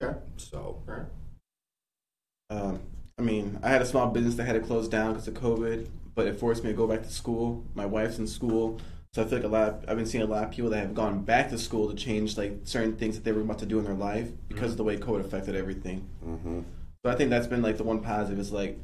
[0.01, 0.18] Okay.
[0.38, 1.05] So right.
[2.49, 2.80] Um,
[3.18, 5.88] I mean, I had a small business that had to close down because of COVID,
[6.16, 7.63] but it forced me to go back to school.
[7.76, 8.80] My wife's in school,
[9.13, 9.68] so I feel like a lot.
[9.70, 11.95] Of, I've been seeing a lot of people that have gone back to school to
[11.95, 14.78] change like certain things that they were about to do in their life because of
[14.78, 16.07] the way COVID affected everything.
[16.24, 16.61] hmm
[17.05, 18.80] So I think that's been like the one positive is like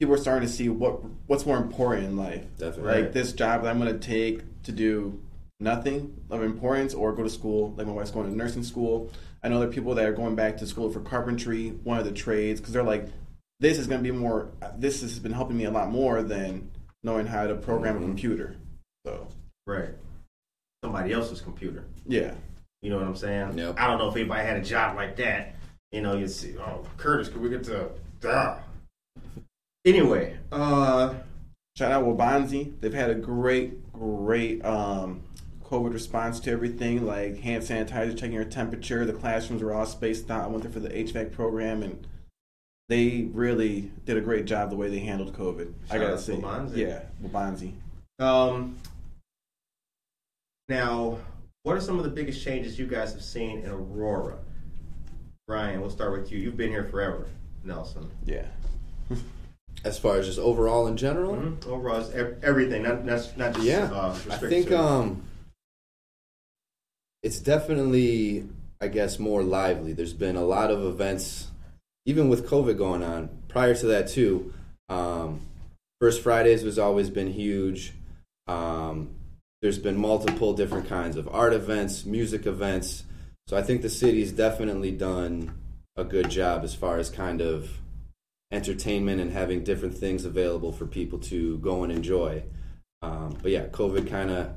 [0.00, 2.44] people are starting to see what what's more important in life.
[2.58, 3.02] Definitely.
[3.02, 5.20] Like this job that I'm going to take to do
[5.60, 7.74] nothing of importance or go to school.
[7.76, 9.10] Like my wife's going to nursing school.
[9.42, 12.04] I know there are people that are going back to school for carpentry, one of
[12.04, 13.06] the trades, because they're like,
[13.60, 14.50] this is going to be more.
[14.76, 16.70] This has been helping me a lot more than
[17.02, 18.04] knowing how to program a Mhm.
[18.04, 18.56] computer.
[19.06, 19.28] So
[19.66, 19.90] Right.
[20.84, 21.84] Somebody else's computer.
[22.06, 22.34] yeah,
[22.80, 23.58] You know what I'm saying?
[23.58, 23.74] Yep.
[23.76, 25.56] I don't know if anybody had a job like that.
[25.90, 27.90] You know, you see, oh, Curtis, could we get to.
[28.24, 28.60] Ah.
[29.84, 31.14] Anyway, uh,
[31.76, 32.78] shout out Waubonsee.
[32.80, 35.22] They've had a great, great um,
[35.64, 39.04] COVID response to everything, like hand sanitizer, checking your temperature.
[39.04, 40.44] The classrooms were all spaced out.
[40.44, 42.06] I went there for the HVAC program, and
[42.88, 45.72] they really did a great job the way they handled COVID.
[45.90, 46.76] I gotta out say, Waubonsee.
[46.76, 47.72] yeah, Waubonsee.
[48.18, 48.78] um,
[50.68, 51.18] now,
[51.62, 54.38] what are some of the biggest changes you guys have seen in Aurora?
[55.46, 56.38] Ryan, we'll start with you.
[56.38, 57.26] You've been here forever,
[57.64, 58.10] Nelson.
[58.24, 58.46] Yeah,
[59.84, 61.70] as far as just overall in general, Mm-hmm.
[61.70, 62.10] Overall, it's
[62.42, 65.22] everything, not, not, not just Yeah, uh, I think to- um,
[67.22, 68.46] it's definitely,
[68.80, 69.92] I guess, more lively.
[69.92, 71.48] There's been a lot of events,
[72.08, 73.28] even with COVID going on.
[73.48, 74.54] Prior to that, too,
[74.88, 75.42] um,
[76.00, 77.92] First Fridays was always been huge.
[78.46, 79.10] Um,
[79.60, 83.04] there's been multiple different kinds of art events, music events.
[83.46, 85.52] So I think the city's definitely done
[85.96, 87.68] a good job as far as kind of
[88.50, 92.42] entertainment and having different things available for people to go and enjoy.
[93.02, 94.54] Um, but yeah, COVID kind of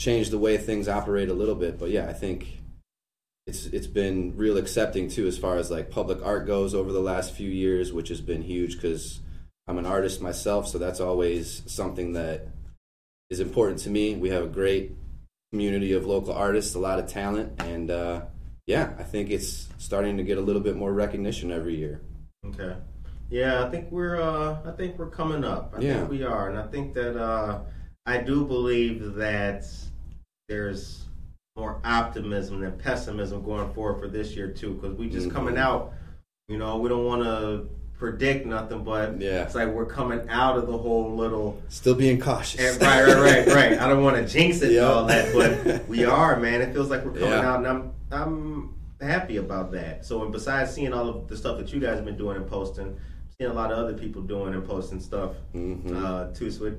[0.00, 1.78] changed the way things operate a little bit.
[1.78, 2.61] But yeah, I think
[3.46, 7.00] it's it's been real accepting too as far as like public art goes over the
[7.00, 9.20] last few years, which has been huge because
[9.66, 12.48] I'm an artist myself, so that's always something that
[13.30, 14.14] is important to me.
[14.14, 14.92] We have a great
[15.52, 18.22] community of local artists, a lot of talent, and uh,
[18.66, 22.00] yeah, I think it's starting to get a little bit more recognition every year.
[22.46, 22.76] Okay.
[23.30, 25.74] Yeah, I think we're uh I think we're coming up.
[25.76, 25.94] I Yeah.
[25.98, 26.50] think we are.
[26.50, 27.60] And I think that uh
[28.04, 29.64] I do believe that
[30.48, 31.06] there's
[31.56, 35.32] more optimism than pessimism going forward for this year too cuz we just Mhm.
[35.34, 35.92] coming out,
[36.48, 39.42] you know, we don't want to predict nothing but Yeah.
[39.44, 42.60] it's like we're coming out of the whole little Still being cautious.
[42.60, 43.78] Eh, right, right, right, right.
[43.80, 46.62] I don't want to jinx it and all that, but we are, man.
[46.62, 47.50] It feels like we're coming Yeah.
[47.52, 50.04] out, and I'm I'm happy about that.
[50.04, 52.46] So, and besides seeing all of the stuff that you guys have been doing and
[52.46, 52.94] posting,
[53.38, 55.96] seeing a lot of other people doing and posting stuff Mhm.
[56.04, 56.74] uh, too, so it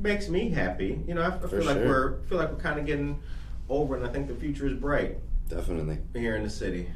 [0.00, 1.00] makes me happy.
[1.06, 1.86] You know, I, I For feel like sure.
[1.88, 3.18] we're feel like we're kind of getting
[3.68, 5.98] over, and I think the future is bright Definitely.
[6.14, 6.88] here in the city.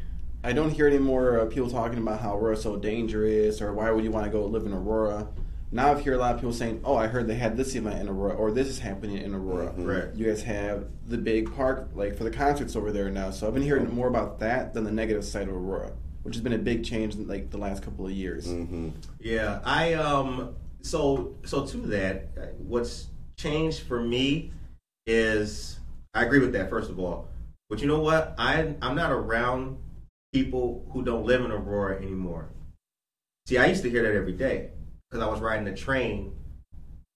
[0.45, 3.91] I don't hear any more uh, people talking about how Aurora's so dangerous or why
[3.91, 5.29] would you want to go live in Aurora.
[5.71, 8.01] Now I've hear a lot of people saying, "Oh, I heard they had this event
[8.01, 9.87] in Aurora, or this is happening in Aurora." Mhm.
[9.87, 10.14] Right.
[10.14, 13.31] You guys have the big park, like for the concerts over there now.
[13.31, 15.93] So I've been hearing more about that than the negative side of Aurora,
[16.23, 18.47] which has been a big change in like the last couple of years.
[18.47, 18.91] hmm
[19.21, 24.53] Yeah, I um so so to that, uh, what's changed for me
[25.07, 25.78] is
[26.14, 27.28] I agree with that first of all.
[27.68, 28.34] But you know what?
[28.38, 29.78] I I'm not around
[30.32, 32.50] people who don't live in Aurora anymore.
[33.46, 34.70] See, I used to hear that every day
[35.11, 36.34] because I was riding the train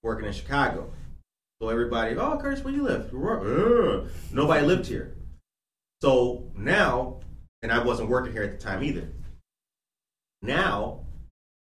[0.03, 0.90] working in Chicago.
[1.61, 3.12] So everybody, oh, Curtis, where you live?
[4.32, 5.14] Nobody lived here.
[6.01, 7.20] So now,
[7.62, 9.09] and I wasn't working here at the time either.
[10.43, 11.01] Now,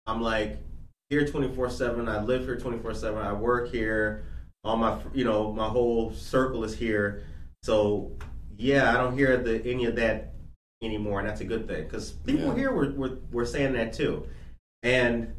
[0.07, 0.59] I'm like
[1.11, 2.09] here 24 seven.
[2.09, 3.21] I live here 24 seven.
[3.21, 4.25] I work here.
[4.63, 7.25] All my, you know, my whole circle is here.
[7.63, 8.13] So
[8.57, 10.35] yeah, I don't hear the any of that
[10.83, 12.55] anymore, and that's a good thing because people Yeah.
[12.57, 14.27] here were, were were saying that too,
[14.83, 15.35] and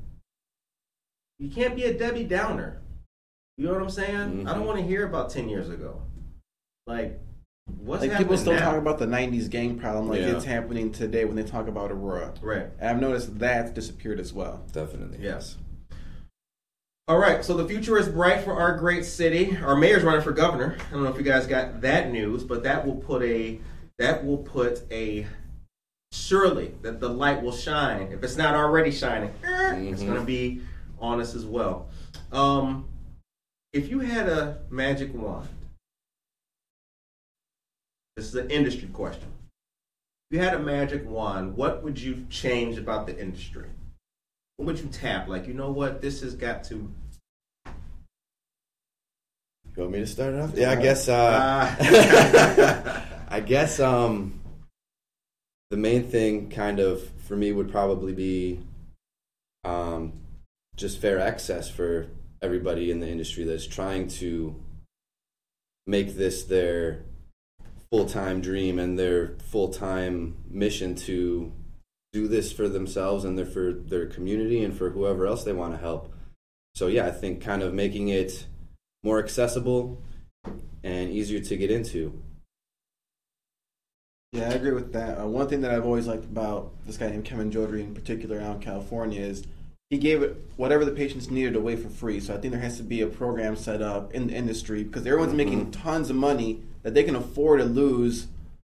[1.40, 2.82] you can't be a Debbie Downer.
[3.58, 4.48] You know what I'm saying?
[4.48, 4.66] I don't Mhm.
[4.66, 6.02] want to hear about ten years ago.
[6.88, 7.20] Like,
[7.84, 8.72] what's like people still now?
[8.72, 10.36] talk about the '90s gang problem, like Yeah.
[10.36, 12.34] it's happening today when they talk about Aurora.
[12.42, 12.68] right.
[12.80, 14.64] And I've noticed that disappeared as well.
[14.72, 15.20] Definitely.
[15.22, 15.58] Yes.
[17.08, 19.58] All right, so the future is bright for our great city.
[19.58, 20.78] Our mayor's running for governor.
[20.88, 23.60] I don't know if you guys got that news, but that will put a
[23.98, 25.28] that will put a
[26.12, 28.12] surely that the light will shine.
[28.12, 30.06] If it's not already shining, eh, it's Mhm.
[30.08, 30.62] going to be
[31.00, 31.90] on us as well.
[32.32, 32.88] Um,
[33.74, 35.50] if you had a magic wand,
[38.16, 39.32] this is an industry question.
[40.30, 43.70] If you had a magic wand, what would you change about the industry?
[44.62, 45.28] What would you tap?
[45.28, 46.04] Like, you know what?
[46.04, 46.88] This has got to.
[47.66, 47.72] You
[49.76, 50.52] want me to start it off?
[50.56, 51.10] Yeah, I guess.
[51.10, 53.06] Uh, Ah.
[53.28, 54.40] I guess um,
[55.72, 58.60] the main thing, kind of, for me would probably be
[59.64, 60.14] um,
[60.76, 62.06] just fair access for
[62.40, 64.56] everybody in the industry that's trying to
[65.88, 67.02] make this their
[67.90, 71.52] full time dream and their full time mission to
[72.14, 75.74] do this for themselves and their, for their community and for whoever else they want
[75.74, 76.14] to help.
[76.76, 78.46] So, yeah, I think kind of making it
[79.04, 80.02] more accessible
[80.84, 82.22] and easier to get into.
[84.34, 85.20] Yeah, I agree with that.
[85.20, 88.40] Uh, one thing that I've always liked about this guy named Kevin Jodrey in particular
[88.40, 89.44] out in California is
[89.90, 92.22] he gave it whatever the patients needed away for free.
[92.22, 95.06] So I think there has to be a program set up in the industry because
[95.06, 98.28] everyone's making tons of money that they can afford to lose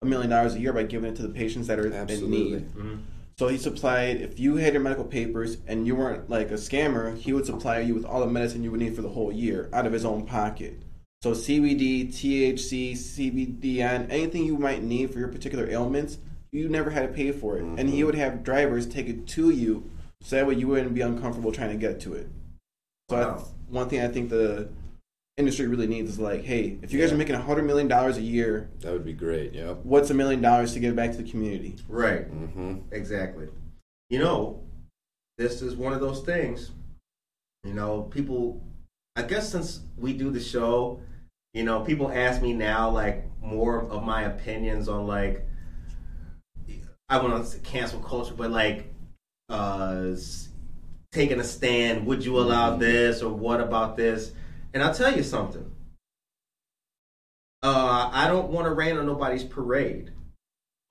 [0.02, 2.54] a million dollars a year by giving it to the patients that are in Absolutely.
[2.56, 2.70] need.
[2.74, 3.00] Mhm.
[3.38, 7.18] So he supplied, if you had your medical papers and you weren't like a scammer,
[7.18, 9.70] he would supply you with all the medicine you would need for the whole year
[9.74, 10.84] out of his own pocket.
[11.24, 16.20] So CBD, THC, CBDN, anything you might need for your particular ailments,
[16.52, 17.64] you never had to pay for it.
[17.64, 18.06] And he mm-hmm.
[18.06, 19.90] would have drivers take it to you
[20.22, 22.28] so that way you wouldn't be uncomfortable trying to get to it.
[23.10, 23.36] So Wow.
[23.36, 24.70] that's one thing I think the
[25.38, 28.12] industry really needs is like, hey, if you guys are making a $100 million a
[28.20, 29.54] year, That would be great.
[29.54, 29.74] Yeah.
[29.84, 31.76] what's a million dollars to give back to the community?
[31.88, 32.32] Right.
[32.32, 32.76] Mm-hmm.
[32.92, 33.48] Exactly.
[34.10, 34.62] You know,
[35.38, 36.72] this is one of those things.
[37.64, 38.62] You know, people.
[39.16, 41.00] I guess since we do the show,
[41.54, 45.46] you know, people ask me now like more of my opinions on like.
[47.10, 48.92] I want to cancel culture, but like,
[49.50, 50.12] uh,
[51.12, 52.06] taking a stand.
[52.08, 54.32] Would you allow this or what about this?
[54.74, 55.72] And I'll tell you something.
[57.62, 60.12] Uh, I don't want to rain on nobody's parade,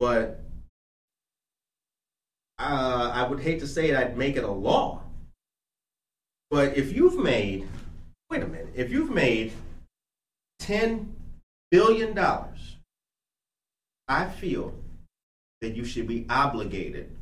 [0.01, 0.41] but
[2.59, 5.03] uh, I would hate to say it, I'd make it a law.
[6.51, 7.66] But if you've made,
[8.30, 9.53] wait a minute, if you've made
[10.61, 11.09] $10
[11.70, 12.18] billion,
[14.09, 14.74] I feel
[15.61, 17.16] that you should be obligated.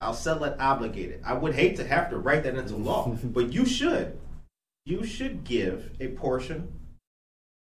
[0.00, 1.22] I'll settle it obligated.
[1.24, 4.18] I would hate to have to write that into law, but you should.
[4.88, 6.72] You should give a portion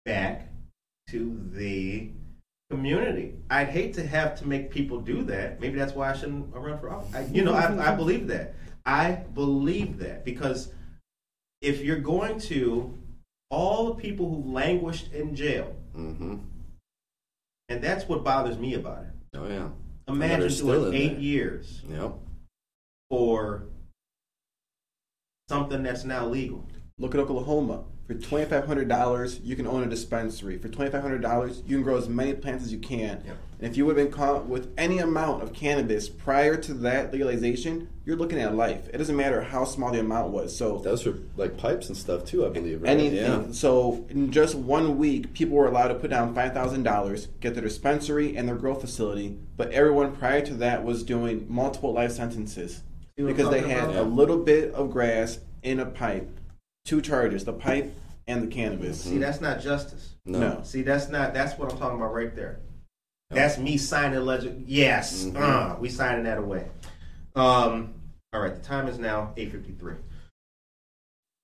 [0.06, 0.48] back
[1.10, 2.12] to the
[2.70, 3.34] community.
[3.50, 5.60] I'd hate to have to make people do that.
[5.60, 7.16] Maybe that's why I shouldn't run for office.
[7.16, 8.54] I, you know, I, I believe that.
[8.86, 10.72] I believe that because
[11.64, 12.96] if you're going to
[13.50, 16.36] all the people who languished in jail, hmm
[17.70, 19.10] and that's what bothers me about it.
[19.36, 19.70] Oh yeah.
[20.08, 21.20] Imagine doing eight there.
[21.20, 22.14] years Yep.
[23.10, 23.64] for
[25.50, 26.68] something that's now legal.
[26.98, 27.84] Look at Oklahoma.
[28.08, 30.58] For twenty five hundred dollars, you can own a dispensary.
[30.58, 33.22] For twenty five hundred dollars, you can grow as many plants as you can.
[33.26, 33.38] Yep.
[33.60, 37.12] And if you would have been caught with any amount of cannabis prior to that
[37.12, 38.88] legalization, you're looking at life.
[38.94, 40.56] It doesn't matter how small the amount was.
[40.56, 42.82] So That was for like pipes and stuff too, I believe.
[42.84, 42.92] Right?
[42.92, 43.18] anything.
[43.48, 43.52] Yeah.
[43.52, 47.56] So in just one week, people were allowed to put down five thousand dollars, get
[47.56, 49.38] their dispensary and their grow facility.
[49.58, 52.84] But everyone prior to that was doing multiple life sentences
[53.18, 53.96] See what I'm because they had about?
[53.98, 56.30] a little bit of grass in a pipe,
[56.86, 57.94] two charges: the pipe
[58.28, 59.04] and the cannabis.
[59.04, 60.16] See, that's not justice.
[60.26, 60.40] No.
[60.40, 60.64] No.
[60.64, 61.34] See, that's not.
[61.34, 62.60] That's what I'm talking about right there.
[63.32, 64.66] That's me signing legend.
[64.68, 65.36] Yes, Mhm.
[65.36, 66.70] uh, we signing that away.
[67.36, 67.96] Um,
[68.32, 69.96] all right, the time is now 8:53.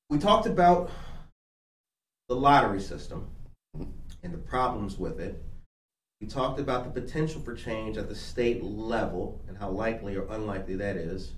[0.09, 0.89] We talked about
[2.29, 3.29] the lottery system
[4.23, 5.41] and the problems with it.
[6.21, 10.27] We talked about the potential for change at the state level and how likely or
[10.29, 11.31] unlikely that is.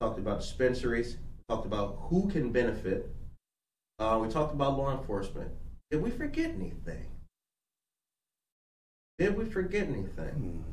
[0.00, 1.16] We talked about dispensaries.
[1.16, 3.10] We talked about who can benefit.
[4.00, 5.50] Uh, we talked about law enforcement.
[5.90, 7.04] Did we forget anything?
[9.18, 10.64] Did we forget anything?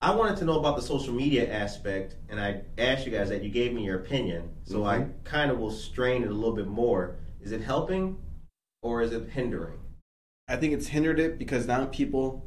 [0.00, 3.42] I wanted to know about the social media aspect, and I asked you guys that.
[3.42, 6.68] You gave me your opinion, so I kind of will strain it a little bit
[6.68, 7.16] more.
[7.42, 8.18] Is it helping,
[8.82, 9.80] or is it hindering?
[10.46, 12.44] I think it's hindered it because now people,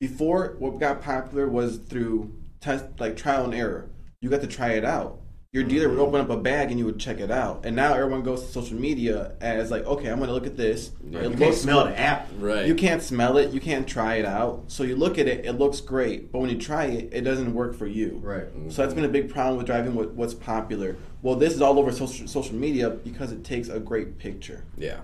[0.00, 3.88] before what got popular was through test like trial and error.
[4.20, 5.20] You got to try it out.
[5.54, 7.64] Your dealer would open up a bag and you would check it out.
[7.64, 10.56] And now everyone goes to social media as like, okay, I'm going to look at
[10.56, 10.90] this.
[11.08, 11.20] Yeah.
[11.20, 12.28] It You can't looks- smell the app.
[12.40, 12.66] Right.
[12.66, 13.52] You can't smell it.
[13.52, 14.64] You can't try it out.
[14.66, 15.46] So you look at it.
[15.46, 18.18] It looks great, but when you try it, it doesn't work for you.
[18.20, 18.46] Right.
[18.46, 18.70] Mm-hmm.
[18.70, 20.96] So that's been a big problem with driving what, what's popular.
[21.22, 24.64] Well, this is all over social social media because it takes a great picture.
[24.76, 25.02] Yeah.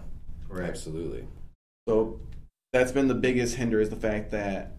[0.49, 0.69] Right.
[0.69, 1.29] Absolutely.
[1.89, 2.19] So
[2.73, 4.73] that's been the biggest hinder is the fact that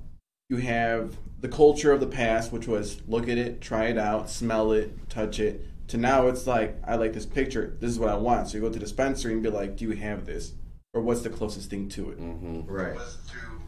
[0.51, 4.29] you have the culture of the past, which was look at it, try it out,
[4.29, 5.65] smell it, touch it.
[5.87, 7.77] To now, it's like I like this picture.
[7.79, 8.49] This is what I want.
[8.49, 10.53] So you go to the dispensary and be like, "Do you have this?"
[10.93, 12.17] Or what's the closest thing to it?
[12.17, 12.95] hmm Right.
[12.95, 13.61] was through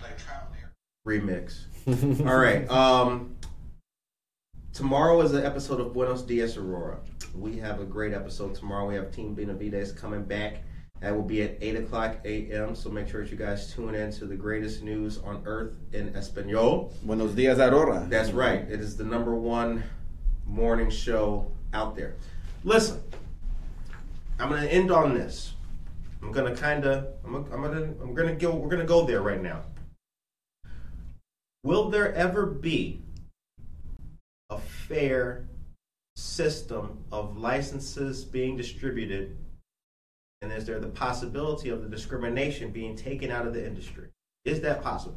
[0.00, 0.72] like trial and error.
[1.06, 2.20] Remix.
[2.28, 2.68] All right.
[2.70, 3.36] Um,
[4.72, 6.98] tomorrow is an episode of Buenos Dias Aurora.
[7.36, 8.86] We have a great episode tomorrow.
[8.86, 10.62] We have Team Benavides coming back.
[11.04, 12.74] That will be at 8 o'clock a.m.
[12.74, 16.16] So make sure that you guys tune in to the greatest news on earth in
[16.16, 16.94] Espanol.
[17.02, 18.06] Buenos dias, Aurora.
[18.08, 18.60] That's right.
[18.70, 19.82] It is the number one
[20.46, 22.14] morning show out there.
[22.64, 23.02] Listen,
[24.40, 25.52] I'm gonna end on this.
[26.22, 27.08] I'm gonna kind of.
[27.22, 27.82] I'm, gonna- I'm gonna.
[28.02, 28.54] I'm gonna go.
[28.54, 29.60] We're gonna go there right now.
[31.64, 33.02] Will there ever be
[34.48, 35.44] a fair
[36.16, 39.36] system of licenses being distributed?
[40.44, 44.08] And is there the possibility of the discrimination being taken out of the industry?
[44.44, 45.16] Is that possible?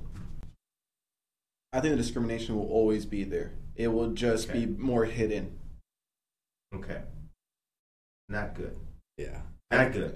[1.73, 3.51] I think the discrimination will always be there.
[3.75, 4.65] It will just Okay.
[4.65, 5.59] be more hidden.
[6.73, 7.01] Okay.
[8.29, 8.77] Not good.
[9.17, 9.41] Yeah.
[9.69, 10.15] Not good.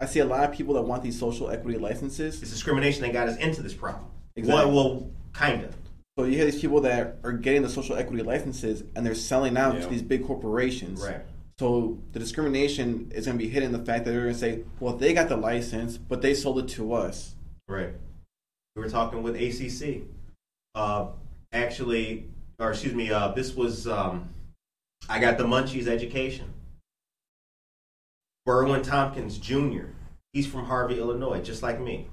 [0.00, 2.40] I see a lot of people that want these social equity licenses.
[2.40, 4.10] It's discrimination that got us into this problem.
[4.34, 4.64] Exactly.
[4.64, 5.76] Well, well kind of.
[6.18, 9.58] So you have these people that are getting the social equity licenses and they're selling
[9.58, 9.80] out Yeah.
[9.82, 11.02] to these big corporations.
[11.02, 11.20] Right.
[11.58, 14.38] So the discrimination is going to be hidden in the fact that they're going to
[14.38, 17.34] say, well, they got the license, but they sold it to us.
[17.66, 17.94] Right.
[18.76, 20.02] We were talking with ACC.
[20.76, 21.08] Uh,
[21.52, 22.26] actually,
[22.60, 24.28] or excuse me, uh, this was, um,
[25.08, 26.52] I got the Munchies education.
[28.46, 29.86] Berwin Tompkins Jr.,
[30.32, 32.06] he's from Harvey, Illinois, just like me.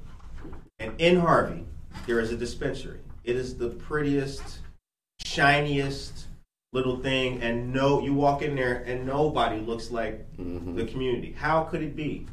[0.79, 1.65] And in Harvey,
[2.07, 2.99] there is a dispensary.
[3.23, 4.59] It is the prettiest,
[5.23, 6.24] shiniest
[6.75, 10.75] little thing, and no, you walk in there and nobody looks like Mhm.
[10.75, 11.31] the community.
[11.31, 12.27] How could it be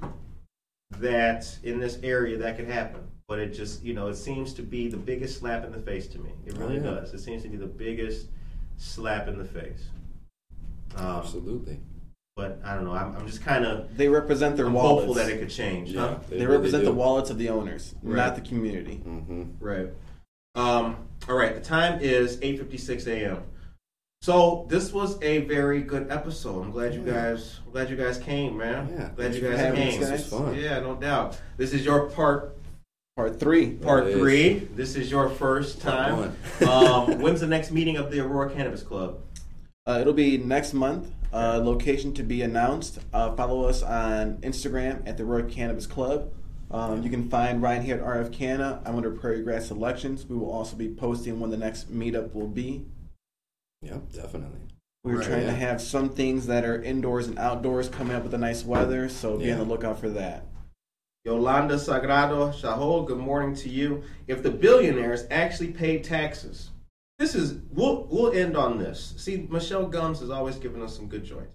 [0.98, 3.02] that in this area that could happen?
[3.28, 6.08] But it just, you know, it seems to be the biggest slap in the face
[6.08, 6.30] to me.
[6.44, 6.90] It really Oh, yeah.
[7.00, 7.14] does.
[7.14, 8.26] It seems to be the biggest
[8.78, 9.88] slap in the face.
[10.96, 11.78] Um, Absolutely.
[12.36, 12.92] but I don't know.
[12.94, 15.06] I'm, I'm just kind of They represent their wallets.
[15.06, 15.90] hopeful that it could change.
[15.92, 16.00] Yeah.
[16.00, 16.18] Huh?
[16.28, 16.86] they really represent do.
[16.90, 18.16] the wallets of the owners, Right.
[18.16, 18.96] not the community.
[18.96, 19.88] hmm Right.
[20.56, 20.96] Um,
[21.28, 21.54] all right.
[21.54, 23.38] The time is 8:56 a.m.
[24.22, 26.62] So this was a very good episode.
[26.62, 27.58] I'm glad you guys.
[27.66, 28.88] I'm glad you guys came, man.
[28.96, 30.00] Yeah, Glad you guys came.
[30.00, 30.10] guys.
[30.10, 30.54] This was fun.
[30.54, 31.40] Yeah, no doubt.
[31.56, 32.56] This is your part
[33.16, 33.72] Part three.
[33.72, 34.18] part It is.
[34.20, 34.58] three.
[34.76, 36.36] This is your first time.
[36.68, 39.18] um, when's the next meeting of the Aurora Cannabis Club?
[39.88, 41.10] Uh, it'll be next month.
[41.32, 43.00] Uh, location to be announced.
[43.12, 46.30] Uh, follow us on Instagram at the Aurora Cannabis Club.
[46.70, 48.80] Um, you can find Ryan here at RF Canna.
[48.86, 50.24] I'm under Prairie Grass Selections.
[50.26, 52.86] We will also be posting when the next meetup will be.
[53.82, 54.60] Yep, definitely.
[55.04, 58.22] We were Right, trying to have some things that are indoors and outdoors coming up
[58.22, 59.54] with the nice weather, so be Yeah.
[59.54, 60.46] on the lookout for that.
[61.24, 64.02] Yolanda Sagrado Shahol, good morning to you.
[64.26, 66.70] If the billionaires actually paid taxes,
[67.18, 69.14] this is we'll we'll end on this.
[69.16, 71.52] See, Michelle Gums has always given us some good joints.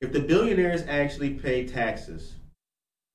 [0.00, 2.34] If the billionaires actually pay taxes,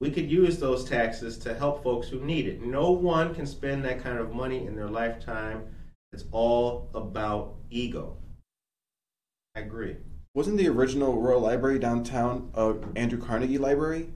[0.02, 2.62] we could use those taxes to help folks who need it.
[2.62, 5.64] No one can spend that kind of money in their lifetime.
[6.14, 8.18] It's all about ego.
[9.60, 9.98] I agree.
[10.36, 14.10] Wasn't the original Royal Library downtown uh, Andrew Carnegie Library?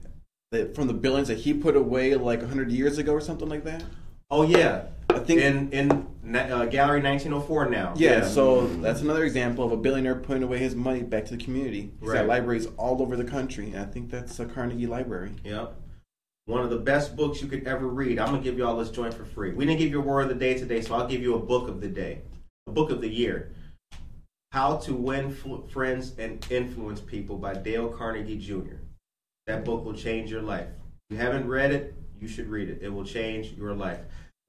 [0.52, 3.64] That from the billions that he put away like 100 years ago or something like
[3.64, 3.82] that?
[4.30, 5.90] Oh yeah, I think in in
[6.34, 7.92] uh, Gallery 1904 now.
[7.96, 11.44] Yeah, so that's another example of a billionaire putting away his money back to the
[11.44, 11.90] community.
[12.00, 12.20] He's Right.
[12.20, 15.32] got libraries all over the country, and I think that's a Carnegie Library.
[15.44, 15.74] Yep.
[16.46, 18.18] One of the best books you could ever read.
[18.18, 19.52] I'm gonna give you all this joint for free.
[19.52, 21.38] We didn't give you a word of the day today, so I'll give you a
[21.38, 22.22] book of the day,
[22.66, 23.50] a book of the year.
[24.54, 28.76] How to Win Fl- Friends and Influence People by Dale Carnegie Jr.
[29.48, 30.68] That book will change your life.
[31.10, 32.78] If you haven't read it, you should read it.
[32.80, 33.98] It will change your life.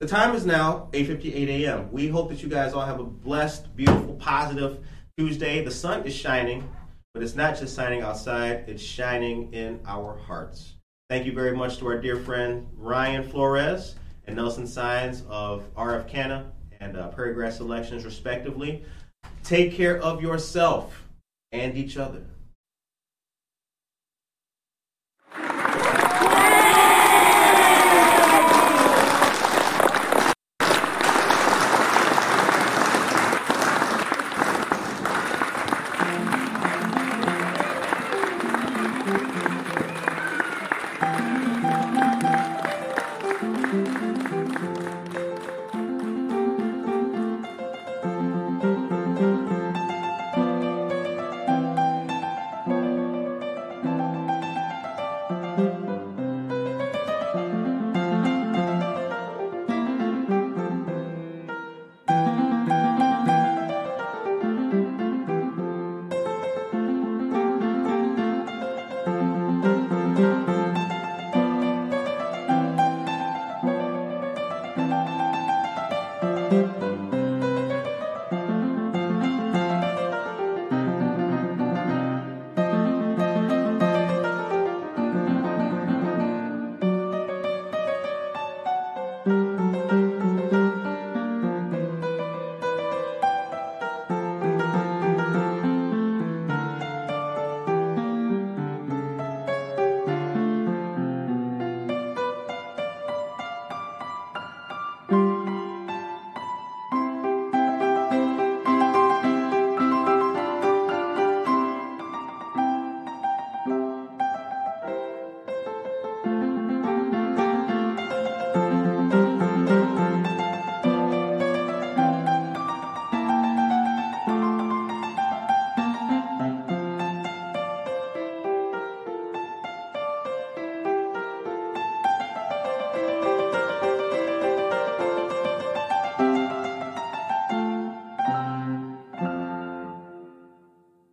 [0.01, 1.91] The time is now 8:58 a.m.
[1.91, 4.77] We hope that you guys all have a blessed, beautiful, positive
[5.17, 5.63] Tuesday.
[5.63, 6.69] The sun is shining,
[7.15, 10.75] but it's not just shining outside; it's shining in our hearts.
[11.09, 13.95] Thank you very much to our dear friend Ryan Flores
[14.27, 18.85] and Nelson Signs of RF Canna and uh, Prairie Grass Selections, respectively.
[19.43, 21.03] Take care of yourself
[21.51, 22.23] and each other.